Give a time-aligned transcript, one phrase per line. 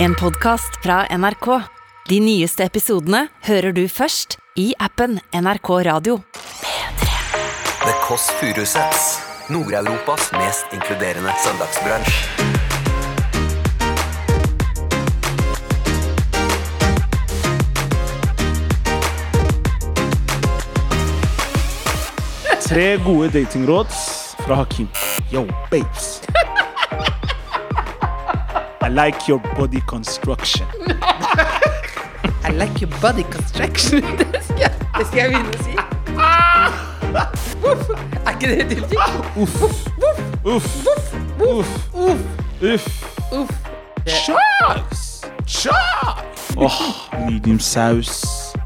[0.00, 1.46] En podkast fra NRK.
[2.08, 6.20] De nyeste episodene hører du først i appen NRK Radio.
[7.82, 9.08] The Kåss Furuseths.
[9.50, 12.14] Nord-Europas mest inkluderende søndagsbransj.
[22.68, 23.90] Tre gode datingråd
[24.46, 24.86] fra Hakim.
[25.34, 26.27] Yo, babes.
[28.88, 30.66] I like your body construction.
[32.44, 34.00] I like your body construction.
[34.18, 35.76] Det skal jeg, det skal jeg begynne å si.
[38.24, 39.02] Er ikke det et uttrykk?
[39.36, 39.60] Uff.
[39.60, 39.78] Uff.
[40.46, 40.68] Uff.
[41.44, 41.70] Uff.
[42.62, 42.84] Uff.
[43.32, 43.50] Uff.
[46.56, 46.80] Åh,
[47.28, 48.24] medium saus.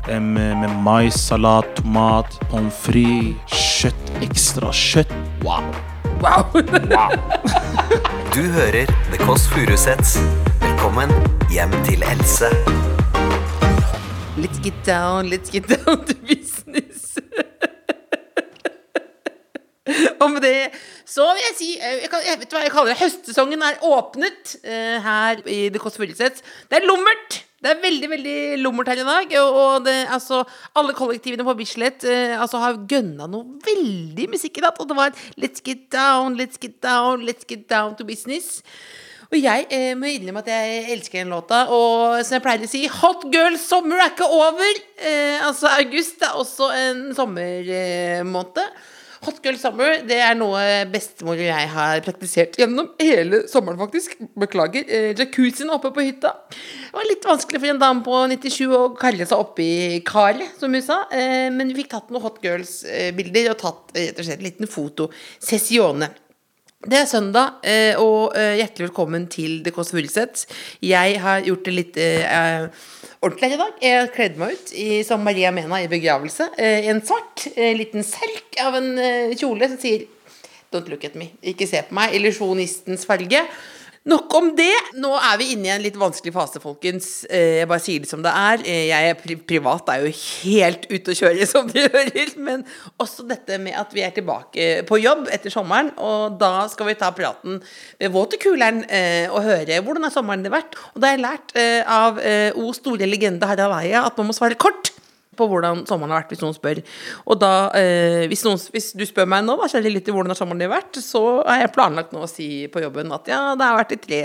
[0.09, 5.13] eh, Med, med mais, salat, tomat, pommes frites, kjøtt, ekstra kjøtt.
[5.43, 5.63] Wow.
[6.23, 6.45] Wow.
[8.33, 10.15] Du hører The Kåss Furuseths.
[10.63, 11.11] Velkommen
[11.53, 12.49] hjem til Else.
[14.41, 17.19] Let's get down, let's get down to business.
[20.21, 20.71] Og med det
[21.05, 23.01] så vil jeg si eh, jeg, kan, jeg vet hva jeg kaller det.
[23.03, 26.41] Høstsesongen er åpnet uh, her i The Kåss Furuseths.
[26.73, 27.43] Det er lummert!
[27.63, 29.37] Det er veldig veldig lummert her i dag.
[29.39, 30.41] Og, det, altså,
[30.79, 34.81] alle kollektivene på Bislett eh, altså, har gønna noe veldig musikk i natt.
[34.83, 38.65] Og det var et Let's get down, let's get down, let's get down to business.
[39.33, 41.63] Og jeg eh, må innrømme at jeg elsker den låta.
[41.73, 44.83] Og som jeg pleier å si, hot girl summer er ikke over.
[44.99, 48.67] Eh, altså, august er også en sommermåned.
[49.23, 54.17] Hot girl summer det er noe bestemor og jeg har praktisert gjennom hele sommeren, faktisk.
[54.39, 54.83] Beklager.
[54.91, 56.33] Eh, jacuzzien oppe på hytta.
[56.51, 59.69] Det var litt vanskelig for en dame på 97 å kalle seg oppi
[60.09, 61.05] karet, som hun sa.
[61.15, 64.49] Eh, men vi fikk tatt noen hot girls-bilder og tatt eh, rett og slett en
[64.49, 66.11] liten fotosessione.
[66.83, 70.49] Det er søndag, eh, og eh, hjertelig velkommen til The Kåss Furuseth.
[70.83, 72.89] Jeg har gjort det litt eh, eh,
[73.23, 73.75] ordentlig her i dag.
[73.83, 76.49] Jeg kledde meg ut i, som Maria Mena i begravelse.
[76.59, 80.09] eh, En svart eh, liten selk av en eh, kjole som sier
[80.73, 81.27] Don't look at me.
[81.45, 82.15] Ikke se på meg.
[82.17, 83.43] Illusjonistens farge.
[84.03, 84.73] Nok om det.
[84.99, 87.23] Nå er vi inne i en litt vanskelig fase, folkens.
[87.31, 88.65] Eh, Jeg bare sier det som det er.
[88.67, 92.33] Eh, Jeg pri privat er jo helt ute å kjøre, som du hører.
[92.37, 92.65] Men
[92.99, 95.93] også dette med at vi er tilbake på jobb etter sommeren.
[96.03, 97.61] Og da skal vi ta praten
[98.01, 100.75] ved våtekuleren kuleren og høre hvordan har sommeren det vært.
[100.95, 104.33] Og da har jeg lært eh, av eh, O store legende Harald Eia at man
[104.33, 104.92] må svare kort
[105.39, 106.83] på hvordan sommeren har vært, hvis noen spør.
[107.27, 110.37] Og da, eh, hvis, noen, hvis du spør meg nå, da, Kjell litt i hvordan
[110.39, 113.69] sommeren har vært, så har jeg planlagt nå å si på jobben at ja, det
[113.69, 114.21] har vært de tre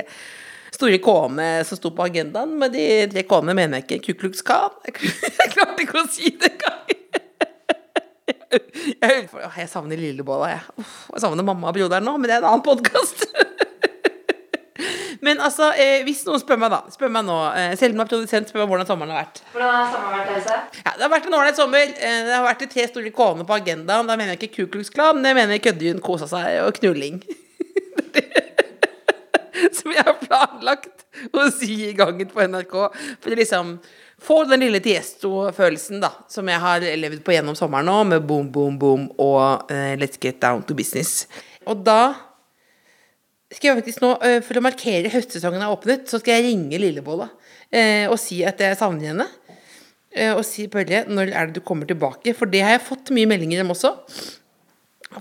[0.78, 2.58] store K-ene som sto på agendaen.
[2.60, 4.44] men de tre K-ene mener jeg ikke Ku Klux.
[4.88, 6.84] Jeg klarte ikke å si det engang.
[8.48, 8.62] Jeg,
[9.02, 9.24] jeg,
[9.58, 10.86] jeg savner Lillebolla, jeg.
[11.14, 13.26] Jeg savner mamma og broderen nå, men det er en annen podkast.
[15.28, 18.64] Men altså, eh, hvis noen spør meg da Spør meg nå, eh, er produsent, spør
[18.64, 19.42] meg hvordan sommeren har vært.
[19.52, 20.56] Hvordan har sommeren vært, Else?
[20.86, 21.92] Ja, det har vært en ålreit sommer.
[21.98, 24.08] Eh, Det har vært de tre store K-ene på agendaen.
[24.08, 27.20] Da mener jeg ikke Ku Klux Klan, men jeg mener Køddejun kosa seg og knulling.
[29.78, 32.76] Som jeg har planlagt å si i gangen på NRK.
[33.24, 33.78] For liksom
[34.22, 38.48] få den lille Tiesto-følelsen da som jeg har levd på gjennom sommeren nå, med boom,
[38.54, 41.26] boom, boom og uh, Let's Get Down to Business.
[41.70, 42.14] Og da
[43.54, 46.80] skal jeg faktisk nå, eh, For å markere høstsesongen er åpnet, så skal jeg ringe
[46.82, 47.30] Lillebolla
[47.72, 49.28] eh, og si at jeg savner henne.
[50.12, 52.34] Eh, og si Børre, når er det du kommer tilbake?
[52.36, 53.94] For det har jeg fått mye meldinger om også.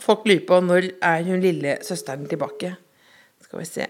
[0.02, 2.74] Folk lurer på når er hun lille søsteren tilbake.
[3.44, 3.86] Skal vi se.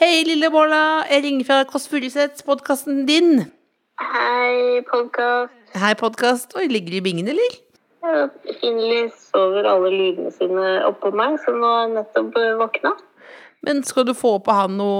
[0.00, 1.04] Hei, Lillebolla.
[1.10, 3.44] Jeg ringer fra Kåss Furuseths, podkasten din.
[4.00, 5.52] Hei, podkast.
[5.76, 6.54] Hei, podkast.
[6.56, 7.58] Oi, ligger du i bingen, eller?
[8.60, 12.96] Finli sover alle lydene sine oppå meg, så nå er jeg nettopp eh, våkna.
[13.66, 14.92] Men skal du få på han å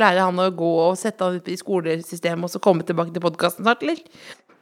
[0.00, 3.24] lære han å gå og sette han ut i skolesystemet og så komme tilbake til
[3.24, 4.00] podkasten snart, eller?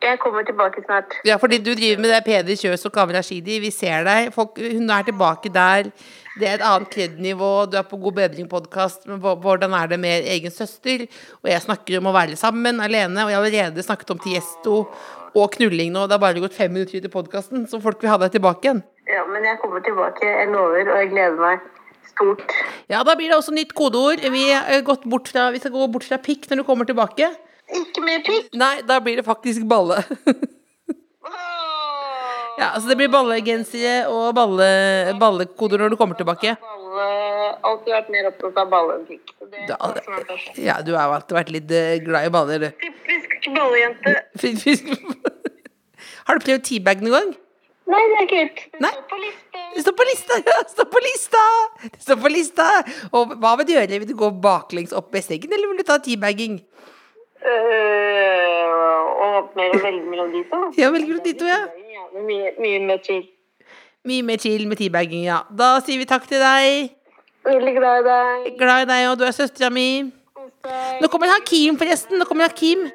[0.03, 1.15] Jeg kommer tilbake snart.
[1.25, 3.57] Ja, fordi du driver med det Peder Kjøs og Kamera Shidi.
[3.63, 4.29] Vi ser deg.
[4.35, 5.89] Folk, hun er tilbake der.
[6.37, 7.51] Det er et annet kred-nivå.
[7.73, 9.07] Du er på God bedring-podkast.
[9.09, 11.07] Men hvordan er det med egen søster?
[11.41, 13.25] Og jeg snakker om å være sammen, alene.
[13.25, 14.83] Og jeg har allerede snakket om Tiesto
[15.37, 16.07] og knulling nå.
[16.09, 18.69] Det har bare gått fem minutter ut i podkasten, så folk vil ha deg tilbake
[18.69, 18.83] igjen.
[19.07, 21.65] Ja, men jeg kommer tilbake, jeg lover, og jeg gleder meg
[22.11, 22.57] stort.
[22.91, 24.25] Ja, da blir det også nytt kodeord.
[24.33, 24.45] Vi,
[25.11, 27.31] bort fra, vi skal gå bort fra pikk når du kommer tilbake.
[27.77, 28.53] Ikke mer pikk!
[28.57, 30.03] Nei, da blir det faktisk balle.
[32.57, 34.67] Ja, så det blir ballegensere og balle,
[35.21, 36.55] ballekoder når du kommer tilbake.
[36.63, 37.09] Balle,
[37.69, 39.35] alltid vært mer opptatt av balle enn pikk.
[40.57, 42.71] Ja, du har jo alltid vært litt eh, glad i baller, du.
[42.81, 44.15] Typisk ballejente.
[46.27, 47.35] Har du prøvd teabag noen gang?
[47.87, 48.63] Nei, det er kult.
[48.73, 48.91] Det Nei.
[48.91, 49.67] står på listen.
[49.77, 50.39] Det står på lista!
[50.49, 51.45] Ja, det står på lista!
[51.85, 52.67] Det står på lista!
[53.13, 54.01] Og hva vil du gjøre?
[54.03, 56.59] Vil du gå baklengs opp Besseggen, eller vil du ta teabagging?
[57.47, 60.61] Uh, og mer å velge mellom de to.
[60.81, 61.63] Ja, velger du de to, ja.
[61.95, 63.23] Gjerne Mye, mye mer chill.
[64.07, 65.45] Mye mer chill med teabagging, ja.
[65.55, 66.91] Da sier vi takk til deg.
[67.47, 68.53] Veldig glad i deg.
[68.59, 69.89] Glad i deg, og du er søstera mi.
[71.03, 72.19] Nå kommer Hakim, forresten.
[72.19, 72.89] Nå kommer Hakim.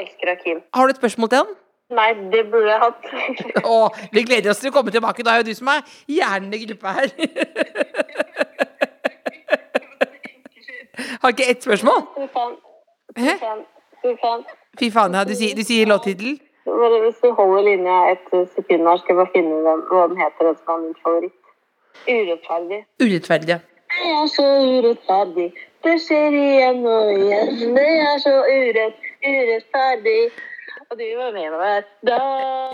[0.00, 0.62] Elsker Akim.
[0.74, 1.50] Har du et spørsmål til han?
[1.90, 3.02] Nei, det burde jeg hatt.
[3.74, 3.76] Å,
[4.14, 5.24] vi gleder oss til å komme tilbake.
[5.26, 5.80] Da er jo du som er
[6.10, 7.08] hjernen i gruppa her.
[11.22, 12.00] Har ikke ett spørsmål?
[12.14, 12.54] Fy faen.
[13.16, 13.64] Fy faen.
[14.02, 14.46] Fy faen.
[14.78, 15.24] Fy faen, ja.
[15.26, 16.38] Du sier, du sier låttittel?
[16.70, 20.50] Hvis du holder linja et sekund her, skal jeg bare finne den, hva den heter,
[20.50, 21.36] den som er min favoritt.
[22.06, 22.80] Urettferdig.
[23.02, 23.58] Urettferdig.
[23.98, 25.48] Jeg er så urettferdig.
[25.84, 27.74] Det skjer igjen og igjen.
[27.76, 30.30] Det er så urett, urettferdig.
[30.90, 32.16] Og du var med meg da.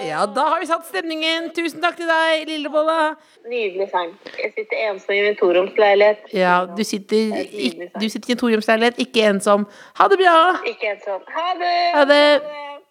[0.00, 1.50] Ja, da har vi satt stemningen.
[1.56, 3.10] Tusen takk til deg, Lillebolla.
[3.48, 4.14] Nydelig sang.
[4.40, 6.24] Jeg sitter ensom i min toromsleilighet.
[6.32, 9.66] Ja, du sitter, ikke, du sitter i en toromsleilighet, ikke ensom.
[10.00, 10.36] Ha det bra!
[10.72, 11.24] Ikke ensom.
[11.36, 11.74] Ha det!
[11.98, 12.24] Ha det!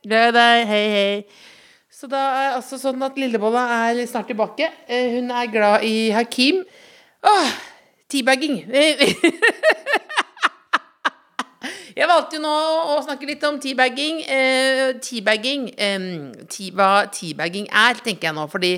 [0.05, 0.65] Glad deg.
[0.69, 1.11] Hei, hei.
[1.95, 4.69] Så da er altså sånn at Lillebolla er snart tilbake.
[4.85, 6.61] Eh, Hun er glad i Hakim.
[7.25, 7.55] Åh,
[8.13, 8.59] teabagging.
[11.95, 12.53] Jeg valgte jo nå
[12.91, 14.17] å snakke litt om teabagging.
[14.27, 16.07] Eh, teabagging eh,
[16.51, 18.43] te, Hva teabagging er, tenker jeg nå.
[18.51, 18.73] Fordi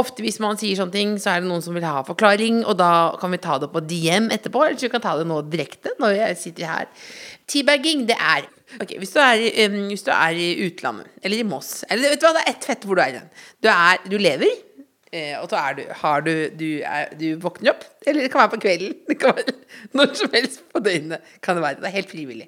[0.00, 2.76] ofte hvis man sier sånne ting, så er det noen som vil ha forklaring, og
[2.80, 5.40] da kan vi ta det på DM etterpå, eller så vi kan ta det nå
[5.48, 6.90] direkte når jeg sitter her.
[7.50, 8.48] Teabagging, det er
[8.78, 12.12] Ok, hvis du, er, i, um, hvis du er i utlandet, eller i Moss Eller
[12.12, 13.32] vet du hva, det er ett fett hvor du er hen.
[13.58, 14.52] Du, er, du lever,
[15.40, 18.54] og så er du Har du du, er, du våkner opp, eller det kan være
[18.54, 18.94] på kvelden.
[19.08, 19.56] Det kan være
[19.98, 21.32] når som helst på døgnet.
[21.42, 21.80] Kan det være.
[21.80, 22.46] Det er helt frivillig.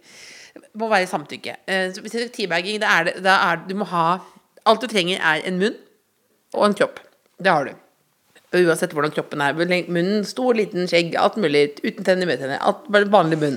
[0.55, 1.57] Det må være samtykke.
[1.67, 4.21] Eh, så hvis det er teabagging, da er det, da er, du må ha
[4.63, 5.75] Alt du trenger, er en munn
[6.55, 7.01] og en kropp.
[7.43, 7.73] Det har du.
[8.55, 9.57] Uansett hvordan kroppen er.
[9.57, 11.65] Munnen, stor, liten, skjegg, alt mulig.
[11.83, 12.63] Uten tenner, med tenner.
[12.93, 13.57] Bare vanlig munn.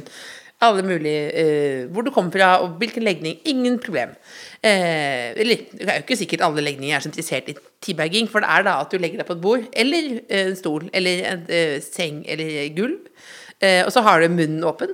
[0.63, 3.40] Alle mulige uh, Hvor du kommer fra, og hvilken legning.
[3.46, 4.16] Ingen problem.
[4.63, 8.40] Uh, eller det er jo ikke sikkert alle legninger er så interessert i teabagging, for
[8.40, 11.28] det er da at du legger deg på et bord, eller eh, en stol, eller
[11.34, 11.44] en
[11.84, 13.04] seng, eller gulv.
[13.66, 14.92] Og så har du munnen åpen.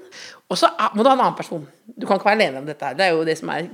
[0.50, 1.64] Og så må du ha en annen person.
[1.98, 2.98] Du kan ikke være alene om dette her.
[2.98, 3.70] Det er jo det som er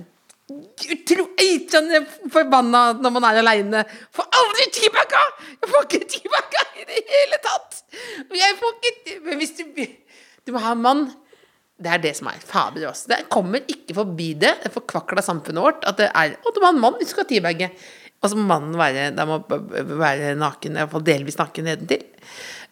[0.47, 3.83] utrolig forbanna når man er aleine.
[4.15, 5.23] Får aldri teabagga!
[5.51, 7.81] Jeg får ikke teabagga i det hele tatt!
[8.31, 9.63] Jeg får ikke Men hvis du
[10.45, 11.09] Du må ha en mann.
[11.77, 13.11] Det er det som er fader også.
[13.11, 16.73] Det kommer ikke forbi det, det forkvakla samfunnet vårt, at det er Å, må ha
[16.73, 17.69] en mann hvis du ha teabagge.
[18.17, 22.01] Og så må mannen være, da må være naken, iallfall delvis naken nedentil.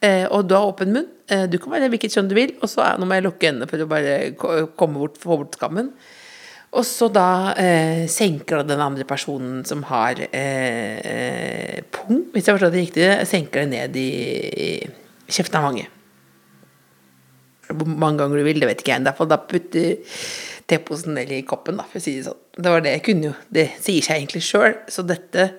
[0.01, 1.09] Eh, og du har åpen munn.
[1.29, 2.55] Eh, du kan være hvilket kjønn du vil.
[2.65, 5.59] Og så er, nå må jeg lukke øynene for å bare komme bort, få bort
[5.59, 5.93] skammen.
[6.75, 12.49] Og så da eh, senker da den andre personen som har eh, eh, pung, hvis
[12.49, 14.09] jeg forstår det riktig, senker det ned i,
[14.65, 15.94] i kjeftehanget.
[17.71, 19.15] Hvor mange ganger du vil, det vet ikke jeg.
[19.17, 20.15] Fall da putter
[20.69, 22.41] teposen ned i koppen, da, for å si det sånn.
[22.55, 23.35] Det var det jeg kunne jo.
[23.53, 24.79] Det sier seg egentlig sjøl.
[24.91, 25.51] Så dette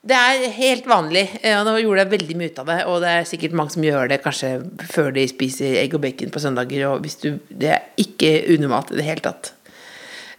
[0.00, 2.78] det er helt vanlig, eh, og nå gjorde jeg veldig mye ut av det.
[2.88, 4.52] Og det er sikkert mange som gjør det kanskje
[4.88, 6.86] før de spiser egg og bacon på søndager.
[6.88, 9.52] Og hvis du, det er ikke unormalt i det hele tatt.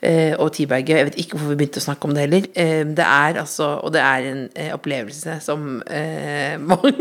[0.02, 0.98] Eh, og teabagge.
[0.98, 2.48] Jeg vet ikke hvorfor vi begynte å snakke om det heller.
[2.58, 5.78] Eh, det er altså Og det er en opplevelse som
[6.72, 6.96] mange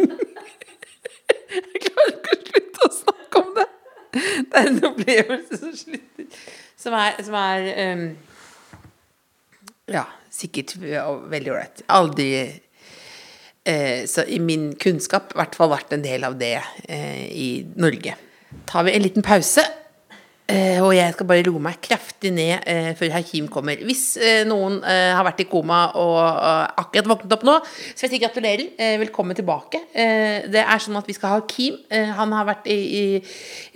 [1.50, 3.56] Jeg klarer ikke å slutte å snakke om
[4.14, 4.24] det.
[4.56, 6.40] Er en opplevelse som slutter
[6.80, 8.06] Som er, som er um,
[9.90, 11.84] Ja, sikkert veldig ålreit.
[11.92, 12.30] Aldri
[13.68, 17.50] uh, Så i min kunnskap i hvert fall vært en del av det uh, i
[17.76, 18.16] Norge.
[18.66, 19.64] Tar vi en liten pause.
[20.50, 23.78] Eh, og jeg skal bare roe meg kraftig ned eh, før Hakim kommer.
[23.86, 28.02] Hvis eh, noen eh, har vært i koma og eh, akkurat våknet opp nå, så
[28.02, 28.72] vil jeg si gratulerer.
[28.74, 29.82] Eh, velkommen tilbake.
[29.90, 31.76] Det er sånn at vi skal ha Hakim.
[31.90, 33.04] Han har vært i, i,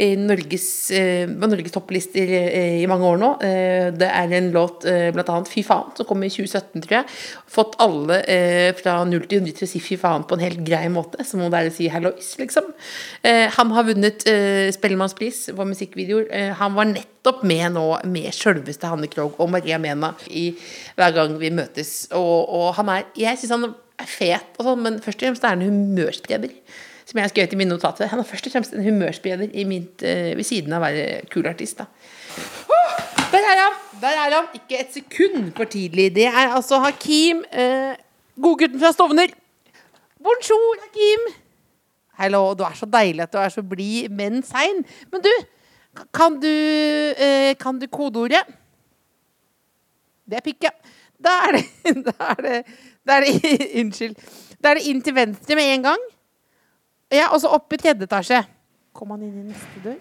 [0.03, 3.31] i Norges, på Norges topplister i mange år nå.
[3.99, 7.09] Det er en låt, eh, annet Fy faen, som kom i 2017, tror jeg.
[7.55, 8.21] Fått alle
[8.79, 11.23] fra 0 til 100 til å si fy faen på en helt grei måte.
[11.27, 12.71] Som om det er å si hallois, liksom.
[13.59, 14.27] Han har vunnet
[14.75, 16.29] Spellemannspris på musikkvideoer.
[16.35, 20.51] Eh, han var nettopp med nå med sjølveste Hanne Krogh og Maria Mena i,
[20.99, 21.95] hver gang vi møtes.
[22.17, 25.47] Og, og han er Jeg syns han er fet, og sånn, men først og fremst
[25.47, 26.57] er han humørspreder.
[27.05, 28.09] Som jeg har skrevet i mine notater.
[28.09, 31.83] Han er først og fremst en humørspreder eh, ved siden av å være kul artist.
[31.83, 31.89] da
[33.35, 33.79] der er han!
[34.01, 34.45] Der er han!
[34.55, 36.15] Ikke et sekund for tidlig.
[36.15, 37.95] Det er altså Hakim, eh,
[38.43, 39.33] godgutten fra Stovner.
[40.23, 41.35] Bonjour, Hakim.
[42.19, 44.85] Hallo, du er så deilig at du er så blid, men sein.
[45.11, 45.33] Men du,
[46.15, 48.43] kan du, eh, kan du kodeordet?
[50.25, 50.75] Det er pikk, ja.
[51.25, 52.57] Da er det, da er det,
[53.07, 54.17] Da er det Unnskyld.
[54.61, 56.03] Da er det inn til venstre med en gang.
[57.13, 58.41] Ja, og så opp i tredje etasje.
[58.97, 59.97] Kom han inn i neste dør?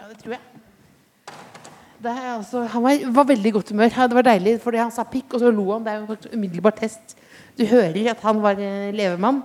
[0.00, 0.42] Ja, det tror jeg.
[1.96, 3.88] Det er altså, han var, var veldig i godt humør.
[3.88, 5.84] Det var deilig, fordi han sa pikk, og så lo han.
[5.86, 7.16] Det er jo en umiddelbar test.
[7.56, 9.42] Du hører at han var eh, levemann.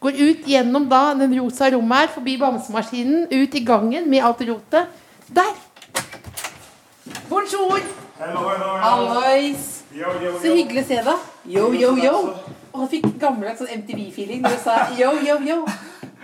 [0.00, 4.40] Går ut gjennom da den rosa rommet her, forbi bamsemaskinen, ut i gangen med alt
[4.48, 4.86] rotet.
[5.28, 5.50] Der!
[7.28, 7.82] Bonjour!
[8.80, 9.66] Hallois!
[10.40, 11.26] Så hyggelig å se deg.
[11.52, 12.14] Yo, yo, yo.
[12.70, 15.58] Og han fikk gammeldags sånn MTV-feeling når du sa yo, yo, yo.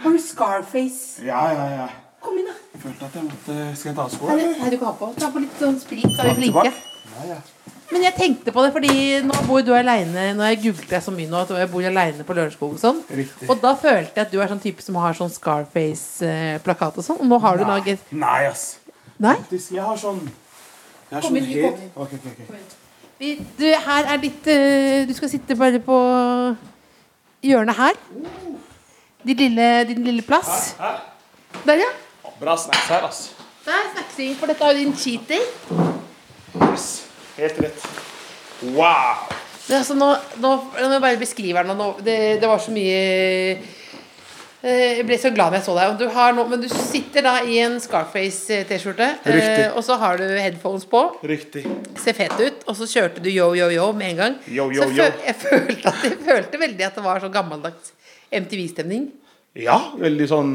[0.00, 1.20] Har du Scarface?
[1.26, 1.90] Ja, ja, ja.
[2.24, 2.56] Kom inn, da.
[2.80, 5.10] Følte at jeg måtte Skal jeg ta av Nei, nei, du kan ha på.
[5.20, 6.72] Ta på litt sånn sprit, så er vi flinke.
[7.12, 7.38] Ja, ja.
[7.90, 8.94] Men jeg tenkte på det, fordi
[9.24, 10.32] nå bor du aleine.
[10.34, 12.80] Nå har jeg googlet deg så mye nå at jeg bor aleine på Lørenskog og
[12.82, 12.98] sånn.
[13.20, 13.46] Riktig.
[13.52, 17.20] Og da følte jeg at du er sånn type som har sånn Scarface-plakat og sånn.
[17.22, 17.76] Og nå har du Nei.
[17.76, 18.64] laget Nei, ass.
[19.22, 19.36] Nei?
[19.38, 22.74] Faktisk, Jeg har sånn Jeg har Kom sånn inn, helt kommer Ok, ok, ok.
[23.22, 25.96] Vi, du, her er ditt eh, Du skal sitte bare på
[27.46, 27.96] hjørnet her.
[29.26, 30.74] Din lille, din lille plass.
[31.64, 31.88] Der, ja.
[32.40, 33.22] Bra snacks her, ass.
[33.64, 34.34] Der snacksing.
[34.36, 35.46] For dette er jo din cheating.
[36.56, 36.85] Yes.
[37.36, 37.88] Helt rett.
[38.62, 39.26] Wow.
[39.66, 41.76] Det, altså, nå, nå, nå må jeg bare beskrive den.
[41.76, 41.88] nå.
[42.04, 43.00] Det, det var så mye
[44.62, 45.96] eh, Jeg ble så glad da jeg så deg.
[46.00, 50.24] Du har noe, men du sitter da i en Scarface-T-skjorte, eh, og så har du
[50.30, 51.02] headphones på.
[51.28, 51.66] Riktig.
[52.00, 52.64] Ser fet ut.
[52.70, 54.38] Og så kjørte du yo, yo, yo med en gang.
[54.48, 57.92] Yo, yo, så jeg, jeg, følte at, jeg følte veldig at det var sånn gammeldags
[58.32, 59.10] MTV-stemning.
[59.56, 60.54] Ja, veldig sånn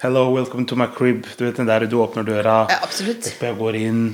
[0.00, 1.26] Hello, welcome to my crib.
[1.36, 3.24] Du vet den der du åpner døra, Ja, absolutt.
[3.26, 4.04] etterpå jeg går inn,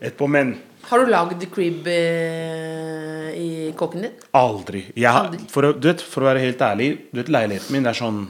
[0.00, 0.54] etterpå Men
[0.88, 4.16] Har du lagd crib eh, i kåken din?
[4.36, 4.84] aldri.
[4.98, 7.92] Jeg, for, å, du vet, for å være helt ærlig, du vet leiligheten min, det
[7.94, 8.22] er sånn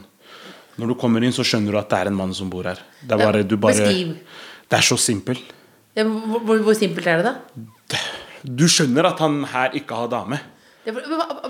[0.81, 2.79] Når du kommer inn, så skjønner du at det er en mann som bor her.
[3.03, 4.15] Det er bare, du bare beskriv.
[4.73, 5.51] Det er så simpelt.
[5.93, 8.01] Ja, hvor, hvor, simpelt er det, da?
[8.43, 10.39] Du skjønner at han her ikke har dame.
[10.87, 10.97] Men,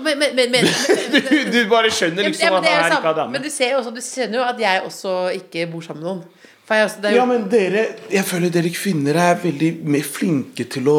[0.03, 0.67] men, men, men,
[1.13, 3.33] Du, du bare skjønner Ja, liksom men at han her ikke har dame.
[3.37, 6.11] Men du ser jo også Du skjønner jo at jeg også ikke bor sammen med
[6.11, 6.42] noen.
[6.69, 10.63] Jeg altså, det jo, Ja, men dere Jeg føler dere kvinner er veldig mer flinke
[10.71, 10.95] til å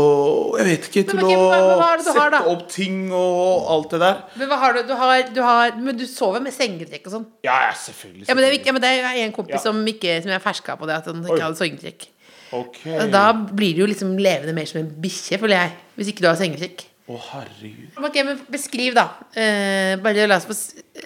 [0.59, 4.18] Jeg vet ikke, til Men men, å har, sette opp ting og alt det der.
[4.37, 4.83] men hva har du?
[4.87, 7.26] Du har, du har Men du sover med sengetrekk og sånn?
[7.47, 8.26] Ja, ja, selvfølgelig.
[8.28, 8.66] Ja, men det selvfølgelig.
[8.66, 9.62] ja, men det er en kompis Ja.
[9.64, 11.38] som, ikke, som jeg ferska på det, at han Oi.
[11.40, 12.09] hadde sengetrekk.
[12.54, 13.09] Okay.
[13.11, 15.73] Da blir du jo liksom levende mer som en bikkje, føler jeg.
[15.97, 16.85] Hvis ikke du har sengetrekk.
[17.09, 17.97] Å, herregud.
[18.04, 19.09] Ok, men Beskriv, da.
[19.37, 20.54] Eh, bare la oss få,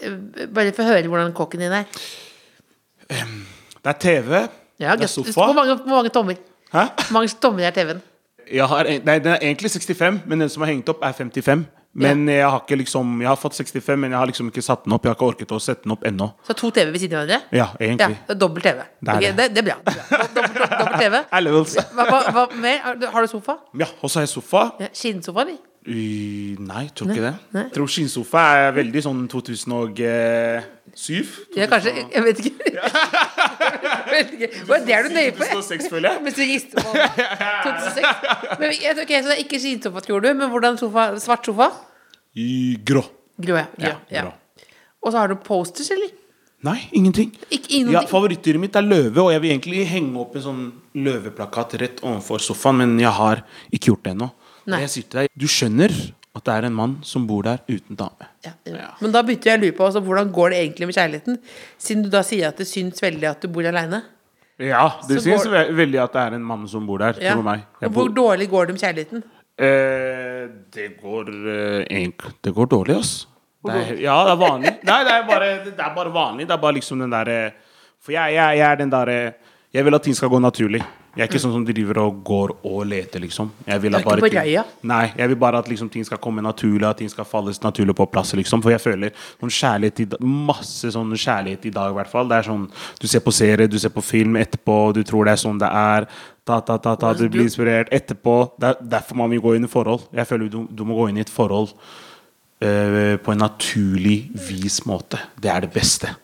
[0.02, 0.18] eh,
[0.52, 1.86] bare få høre hvordan kåken din er.
[3.88, 4.48] Det er TV.
[4.80, 5.32] Ja, det er sofa.
[5.32, 6.34] Hvor mange, hvor mange tommer?
[6.72, 6.78] Hæ?
[6.78, 8.02] Hvor mange tommer er TV-en?
[8.52, 11.64] Nei, den er egentlig 65, men den som er hengt opp, er 55.
[11.98, 14.84] Men jeg har ikke liksom Jeg har fått 65, men jeg har liksom ikke satt
[14.84, 15.04] den opp.
[15.04, 16.28] Jeg har ikke orket å sette den opp ennå.
[16.46, 17.48] Så to TV ved siden av hverandre?
[17.50, 18.18] Ja, Ja, egentlig.
[18.28, 18.84] er dobbel TV.
[19.00, 19.36] Det er okay, det.
[19.36, 19.78] det, det er bra.
[20.36, 21.16] Dobbel, TV.
[21.96, 22.78] Hva, hva, hva mer?
[22.84, 23.56] Har du, har du sofa?
[23.78, 24.68] Ja, og så har jeg sofa.
[24.84, 25.58] Ja, Skinnsofa, eller?
[25.86, 27.34] I, nei, tror ikke det.
[27.54, 27.62] Nei.
[27.68, 31.28] Jeg tror skinnsofa er veldig sånn 2007.
[31.56, 31.92] Ja, kanskje.
[32.12, 32.54] Jeg vet ikke.
[34.68, 35.44] Hva, Det er du nøye på.
[35.48, 36.22] 2006, føler jeg.
[36.26, 38.58] Hvis du gister på 2006.
[38.60, 40.30] Men, jeg- ok, så det er ikke skinnsofa, tror du?
[40.34, 41.08] Men hvordan sofa?
[41.22, 41.70] Svart sofa?
[42.36, 43.02] I grå.
[43.40, 43.66] Grå, ja.
[43.78, 44.32] grå, Ja, grå.
[45.06, 46.10] Og så har du posters, eller?
[46.66, 47.30] Nei, ingenting.
[47.88, 48.00] Ja.
[48.10, 50.62] Favorittdyret mitt er løve, og jeg vil egentlig henge opp en sånn
[50.98, 54.28] løveplakat rett overfor sofaen, men jeg har ikke gjort det ennå.
[54.68, 54.82] Nei.
[54.84, 55.94] Jeg sier til deg, du skjønner
[56.38, 58.28] at det er en mann som bor der uten dame.
[58.46, 58.90] Ja, ja.
[59.00, 61.38] Men da begynte jeg å lure på altså, hvordan går det egentlig med kjærligheten?
[61.80, 64.02] Siden du da sier at det syns veldig at du bor aleine.
[64.58, 67.18] Ja, det syns går- veldig at det er en mann som bor der.
[67.22, 67.34] Ja.
[67.38, 69.22] Jeg Hvor bor, dårlig går det med kjærligheten?
[69.58, 71.28] eh, det går
[71.88, 73.26] eh, Det går dårlig, ass.
[73.64, 74.72] Det er, ja, det er vanlig.
[74.86, 76.46] Nei, det er bare, det er bare vanlig.
[76.46, 77.52] Det er bare liksom den derre
[78.00, 79.16] For jeg, jeg, jeg er den derre
[79.74, 80.80] Jeg vil at ting skal gå naturlig.
[81.16, 83.48] Jeg er ikke sånn som driver og går og leter, liksom.
[83.66, 86.42] Jeg vil bare ikke på ting- Nei, jeg vil bare at liksom, ting skal komme
[86.42, 88.32] naturlig, at ting skal falles naturlig på plass.
[88.34, 88.62] Liksom.
[88.62, 89.10] For jeg føler
[89.40, 92.28] sånn kjærlighet i, masse sånn kjærlighet i dag, i hvert fall.
[92.28, 92.68] Det er sånn,
[93.00, 95.68] Du ser på serie, du ser på film etterpå, du tror det er sånn det
[95.72, 96.06] er.
[96.46, 98.52] Ta, ta, ta, ta, du blir inspirert etterpå.
[98.58, 100.06] Det er derfor man vil gå inn i forhold.
[100.14, 101.72] Jeg føler du, du må gå inn i et forhold
[102.60, 105.18] eh, på en naturlig vis måte.
[105.40, 106.14] Det er det beste.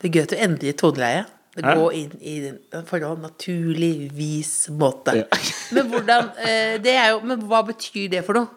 [0.00, 1.24] Det er gøy at du endrer toneleie.
[1.52, 2.34] Går inn i
[2.72, 5.18] den forhold naturlig vis måte.
[5.20, 5.40] Ja.
[5.76, 8.48] men hvordan eh, det er jo, Men hva betyr det for noe?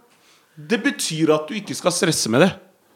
[0.55, 2.53] Det betyr at du ikke skal stresse med det.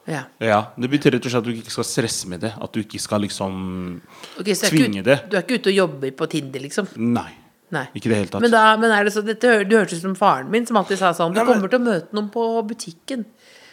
[0.09, 0.23] Ja.
[0.41, 2.53] Ja, Det betyr rett og slett at du ikke skal stresse med det.
[2.55, 3.53] At du ikke skal liksom
[4.39, 5.19] okay, er ikke Tvinge det.
[5.27, 6.87] Du er ikke ute og jobber på Tinder, liksom?
[6.95, 7.29] Nei.
[7.75, 7.85] Nei.
[7.93, 8.41] Ikke det hele tatt.
[8.41, 10.97] Men, da, men er det så, dette, Du hørtes ut som faren min, som alltid
[11.01, 13.27] sa sånn Du kommer til å møte noen på butikken.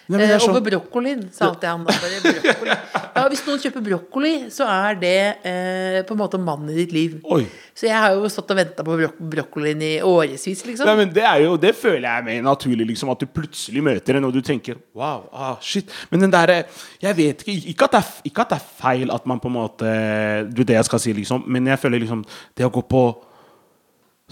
[0.09, 2.77] Nei, Eh, sånn- over brokkolien, sa alltid han brokkoli.
[3.17, 6.93] Ja, hvis noen kjøper brokkoli, så er det eh, på en måte mannen i ditt
[6.95, 7.17] liv.
[7.25, 7.47] Oi.
[7.75, 10.87] Så jeg har jo stått og venta på brok brokkolien i årevis, liksom.
[10.87, 13.83] Nei, men det er jo, det føler jeg er mer naturlig, liksom, at du plutselig
[13.83, 15.91] møter en, og du tenker Wow, ah, shit.
[16.11, 16.65] Men den derre
[17.03, 19.51] Jeg vet ikke ikke at, det er, ikke at det er feil at man på
[19.51, 22.25] en måte Du, det jeg skal si, liksom, men jeg føler liksom
[22.57, 23.03] Det å gå på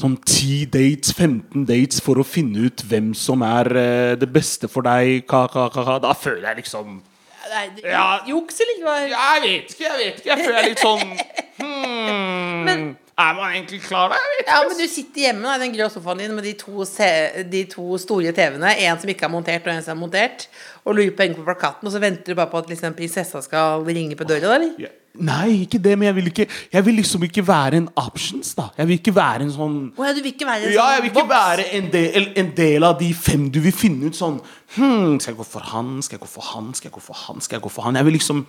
[0.00, 4.66] sånn 10 dates, 15 dates for å finne ut hvem som er eh, det beste
[4.70, 6.96] for deg, ka, ka, ka, da føler jeg liksom
[7.44, 8.20] Nei, det- Ja.
[8.26, 8.94] Juks eller hva?
[9.06, 10.28] Jeg vet ikke, jeg vet ikke.
[10.30, 11.02] Jeg føler jeg litt sånn
[11.60, 14.10] hmm, Men- Er man egentlig klar?
[14.10, 16.54] Jeg vet Ja, men du sitter hjemme da, i den grå sofaen din med de
[16.58, 16.82] to,
[17.52, 18.72] de to store TV-ene.
[18.88, 20.48] En som ikke er montert, og en som er montert.
[20.84, 23.84] Og lurer på på plakaten, og så venter du bare på at liksom, prinsessa skal
[23.86, 24.74] ringe på døra, eller?
[24.82, 24.88] Ja.
[25.14, 28.64] Nei, ikke det, men jeg vil, ikke, jeg vil liksom ikke være en options, da.
[28.78, 30.94] Jeg vil ikke være en sånn oh, ja, du vil ikke være en Ja, sånn
[30.96, 31.34] jeg vil ikke boks?
[31.36, 34.40] være en del, en del av de fem du vil finne ut sånn
[34.74, 35.92] hmm, Skal jeg gå for han?
[36.02, 36.74] Skal jeg gå for han?
[36.74, 37.44] Skal jeg gå for han?
[37.46, 38.00] Skal jeg gå for han?
[38.00, 38.42] Jeg vil liksom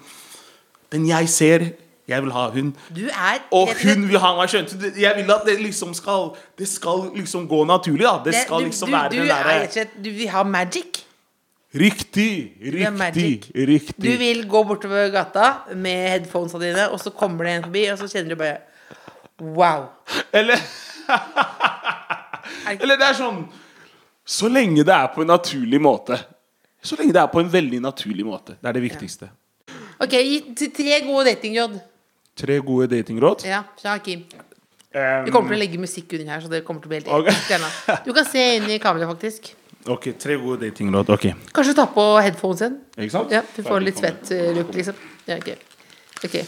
[0.95, 1.67] Den jeg ser,
[2.09, 2.73] jeg vil ha hun.
[2.97, 4.89] Du er Og hun vil ha meg, skjønte du?
[5.05, 8.17] Jeg vil at det liksom skal Det skal liksom gå naturlig, da.
[8.25, 11.04] Det skal liksom du, være du den rett og derre Du vil ha magic.
[11.75, 12.55] Riktig!
[12.61, 13.51] Riktig!
[13.67, 13.95] Riktig.
[13.99, 17.99] Du vil gå bortover gata med headphonesa dine, og så kommer det en forbi, og
[17.99, 18.57] så kjenner du bare
[19.43, 19.89] Wow.
[20.31, 20.61] Eller
[22.79, 23.41] Eller det er sånn
[24.25, 26.17] Så lenge det er på en naturlig måte.
[26.85, 28.55] Så lenge det er på en veldig naturlig måte.
[28.61, 29.29] Det er det viktigste.
[30.01, 31.75] Ok, gi tre gode datingråd.
[32.35, 33.45] Tre gode datingråd.
[33.47, 34.23] Ja, fra Hakim.
[34.95, 36.99] Um, Vi kommer til å legge musikk under her, så det kommer til å bli
[37.01, 37.27] helt Ok.
[37.27, 38.05] episk.
[38.07, 39.53] Du kan se inn i kameraet, faktisk.
[39.87, 41.09] Ok, tre gode datingråd.
[41.15, 41.29] Ok.
[41.53, 42.79] Kanskje ta på headphones igjen.
[42.97, 43.33] Ikke sant?
[43.33, 44.95] Ja, du får litt svett look, liksom.
[45.29, 45.49] Ja, ok.
[46.25, 46.43] okay.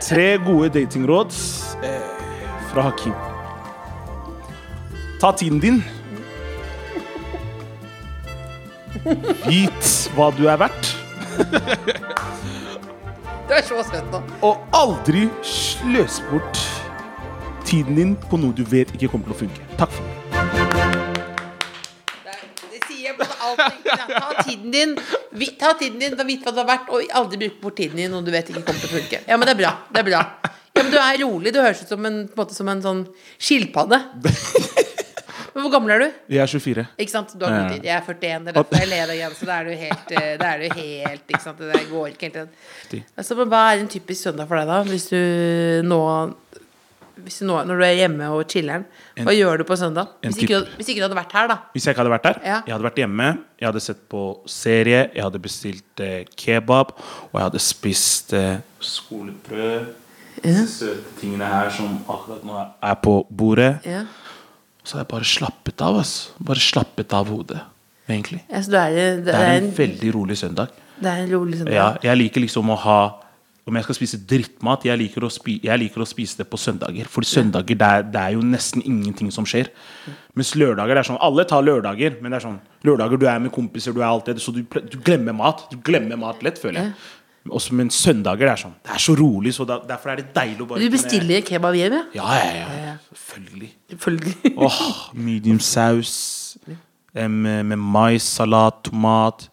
[0.00, 1.34] Tre gode datingråd
[1.86, 2.00] eh,
[2.72, 3.14] fra Hakim.
[5.20, 5.82] Ta tiden din.
[9.46, 10.94] Vit hva du er verdt.
[13.46, 14.22] Du er så søt nå.
[14.46, 16.60] Og aldri sløs bort
[17.66, 19.69] tiden din på noe du vet ikke kommer til å funke.
[19.80, 20.04] Takk for.
[22.70, 23.86] Det, sier jeg på alt.
[24.10, 24.90] Ta tiden din,
[25.56, 28.26] ta tiden din, vit hva det har vært, og aldri bruk bort tiden din når
[28.26, 29.22] du vet ikke kommer til å funke.
[29.24, 29.70] Ja, men det er bra.
[29.88, 30.20] Det er bra.
[30.44, 31.54] Ja, men du er rolig.
[31.56, 33.02] Du høres ut som en, måte, som en sånn
[33.40, 34.02] skilpadde.
[35.50, 36.18] Men hvor gammel er du?
[36.30, 36.82] Jeg er 24.
[37.02, 37.32] Ikke sant?
[37.34, 37.86] Du har god tid.
[37.88, 39.32] Jeg er 41, det er derfor jeg ler igjen.
[39.34, 41.58] Så da er du helt, eh, er du helt Ikke sant?
[41.58, 43.08] Det går ikke helt igjen.
[43.18, 44.78] Altså, men hva er en typisk søndag for deg, da?
[44.86, 45.98] Hvis du nå
[47.24, 48.84] hvis nå, Når du er hjemme og chiller'n,
[49.20, 50.08] hva gjør du på søndag?
[50.22, 51.56] Hvis ikke, du- hvis ikke du hadde vært her, da.
[51.74, 52.40] Hvis jeg ikke hadde vært her?
[52.44, 52.58] Ja.
[52.66, 53.28] jeg hadde vært hjemme,
[53.60, 56.92] jeg hadde sett på serie, jeg hadde bestilt eh, kebab,
[57.32, 59.86] og jeg hadde spist eh, skolebrød.
[60.40, 63.74] Disse søte tingene her som akkurat nå er på bordet.
[63.84, 64.04] Ja.
[64.84, 65.98] Så hadde jeg bare slappet av.
[66.00, 66.30] altså.
[66.40, 67.60] Bare slappet av hodet,
[68.08, 68.40] egentlig.
[68.50, 70.68] Ja, du er, det, Det er er en, en veldig rolig søndag.
[71.00, 71.74] det er en rolig søndag.
[71.76, 72.98] Ja, jeg liker liksom å ha
[73.68, 76.58] Om jeg skal spise drittmat, jeg liker å, spi, jeg liker å spise det på
[76.58, 77.06] søndager.
[77.12, 79.68] For søndager, det er, det er jo nesten ingenting som skjer.
[80.34, 83.38] Mens lørdager det er sånn Alle tar lørdager, men det er sånn Lørdager, du er
[83.44, 85.66] med kompiser, du er det, så du, du glemmer mat.
[85.70, 86.94] Du glemmer mat lett, føler jeg.
[87.50, 90.26] Også, men søndager det er sånn Det er så rolig, så da, derfor er det
[90.36, 92.02] deilig å bare Du kunne- bestiller kebab hjem, ja?
[92.18, 92.96] Ja, ja, ja.
[93.12, 93.70] Selvfølgelig.
[93.94, 94.52] Selvfølgelig.
[94.66, 94.80] Åh,
[95.28, 96.12] medium saus
[96.68, 99.46] eh, med, mais, salat, tomat,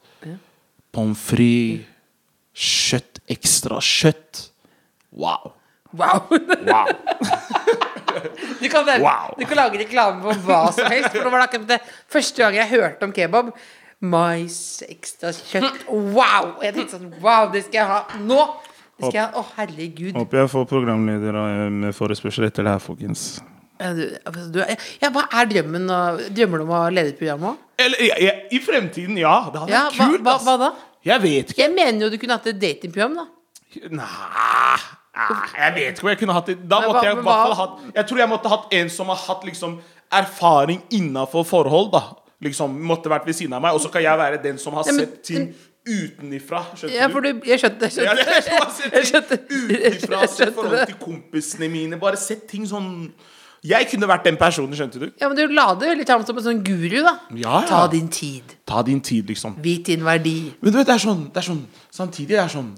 [0.91, 1.86] pommes frites,
[2.58, 4.46] kjøtt, ekstra kjøtt.
[5.12, 5.54] Wow.
[5.98, 6.28] Wow.
[6.68, 6.88] wow.
[8.58, 9.36] Du kan, Wow.
[9.38, 11.12] du kan lage reklame på hva som helst.
[11.13, 11.78] For det var akkurat det
[12.10, 13.52] første gang jeg hørte om kebab.
[14.02, 15.84] Mais, ekstra kjøtt.
[15.90, 16.56] Wow!
[16.66, 18.40] Jeg tenkte sånn Wow, det skal jeg ha nå!
[18.98, 19.30] Det skal jeg ha.
[19.38, 20.18] Å, herregud.
[20.18, 21.38] Håper jeg får programleder
[21.74, 23.28] med forespørsel etter det her, folkens.
[23.78, 24.60] Ja, du, altså, du,
[25.04, 25.86] ja, hva er drømmen?
[26.34, 27.60] Drømmer du om å lede et program òg?
[27.78, 29.36] I fremtiden, ja.
[29.54, 30.26] Det hadde Ja, vært kult.
[30.26, 30.72] hva, hva, hva da?
[31.08, 31.62] Jeg vet ikke.
[31.63, 33.26] Jeg mener jo du kunne hatt et datingprogram, da.
[33.91, 34.78] Nei,
[35.58, 36.58] jeg vet ikke om jeg kunne hatt det.
[36.70, 38.50] Da Men måtte hva- jeg i men hvert fall hva- hatt Jeg tror jeg måtte
[38.54, 39.80] hatt en som har hatt liksom
[40.12, 42.04] erfaring innafor forhold, da.
[42.43, 43.74] Liksom måtte vært ved siden av meg.
[43.74, 45.56] Og så kan jeg være den som har Ja, men- sett ting
[45.88, 46.65] utenifra.
[46.76, 47.41] Skjønner Ja, for du?
[47.46, 47.82] Jeg skjønte.
[47.96, 50.20] Jeg Ja, skjønte, jeg skjønte, utenfra.
[50.22, 50.88] jeg Sett skjønte forhold det.
[50.88, 51.98] til kompisene mine.
[52.00, 53.13] Bare sett ting sånn
[53.67, 55.08] Jeg kunne vært den personen, skjønte du.
[55.19, 57.15] Ja, men du la det litt fram som en sånn guru, da.
[57.36, 57.67] Ja, ja.
[57.67, 58.56] Ta din tid.
[58.69, 59.58] Ta din tid, liksom.
[59.63, 60.53] Vit din verdi.
[60.62, 61.63] Men du vet, det er sånn, det er sånn
[61.97, 62.69] Samtidig det er sånn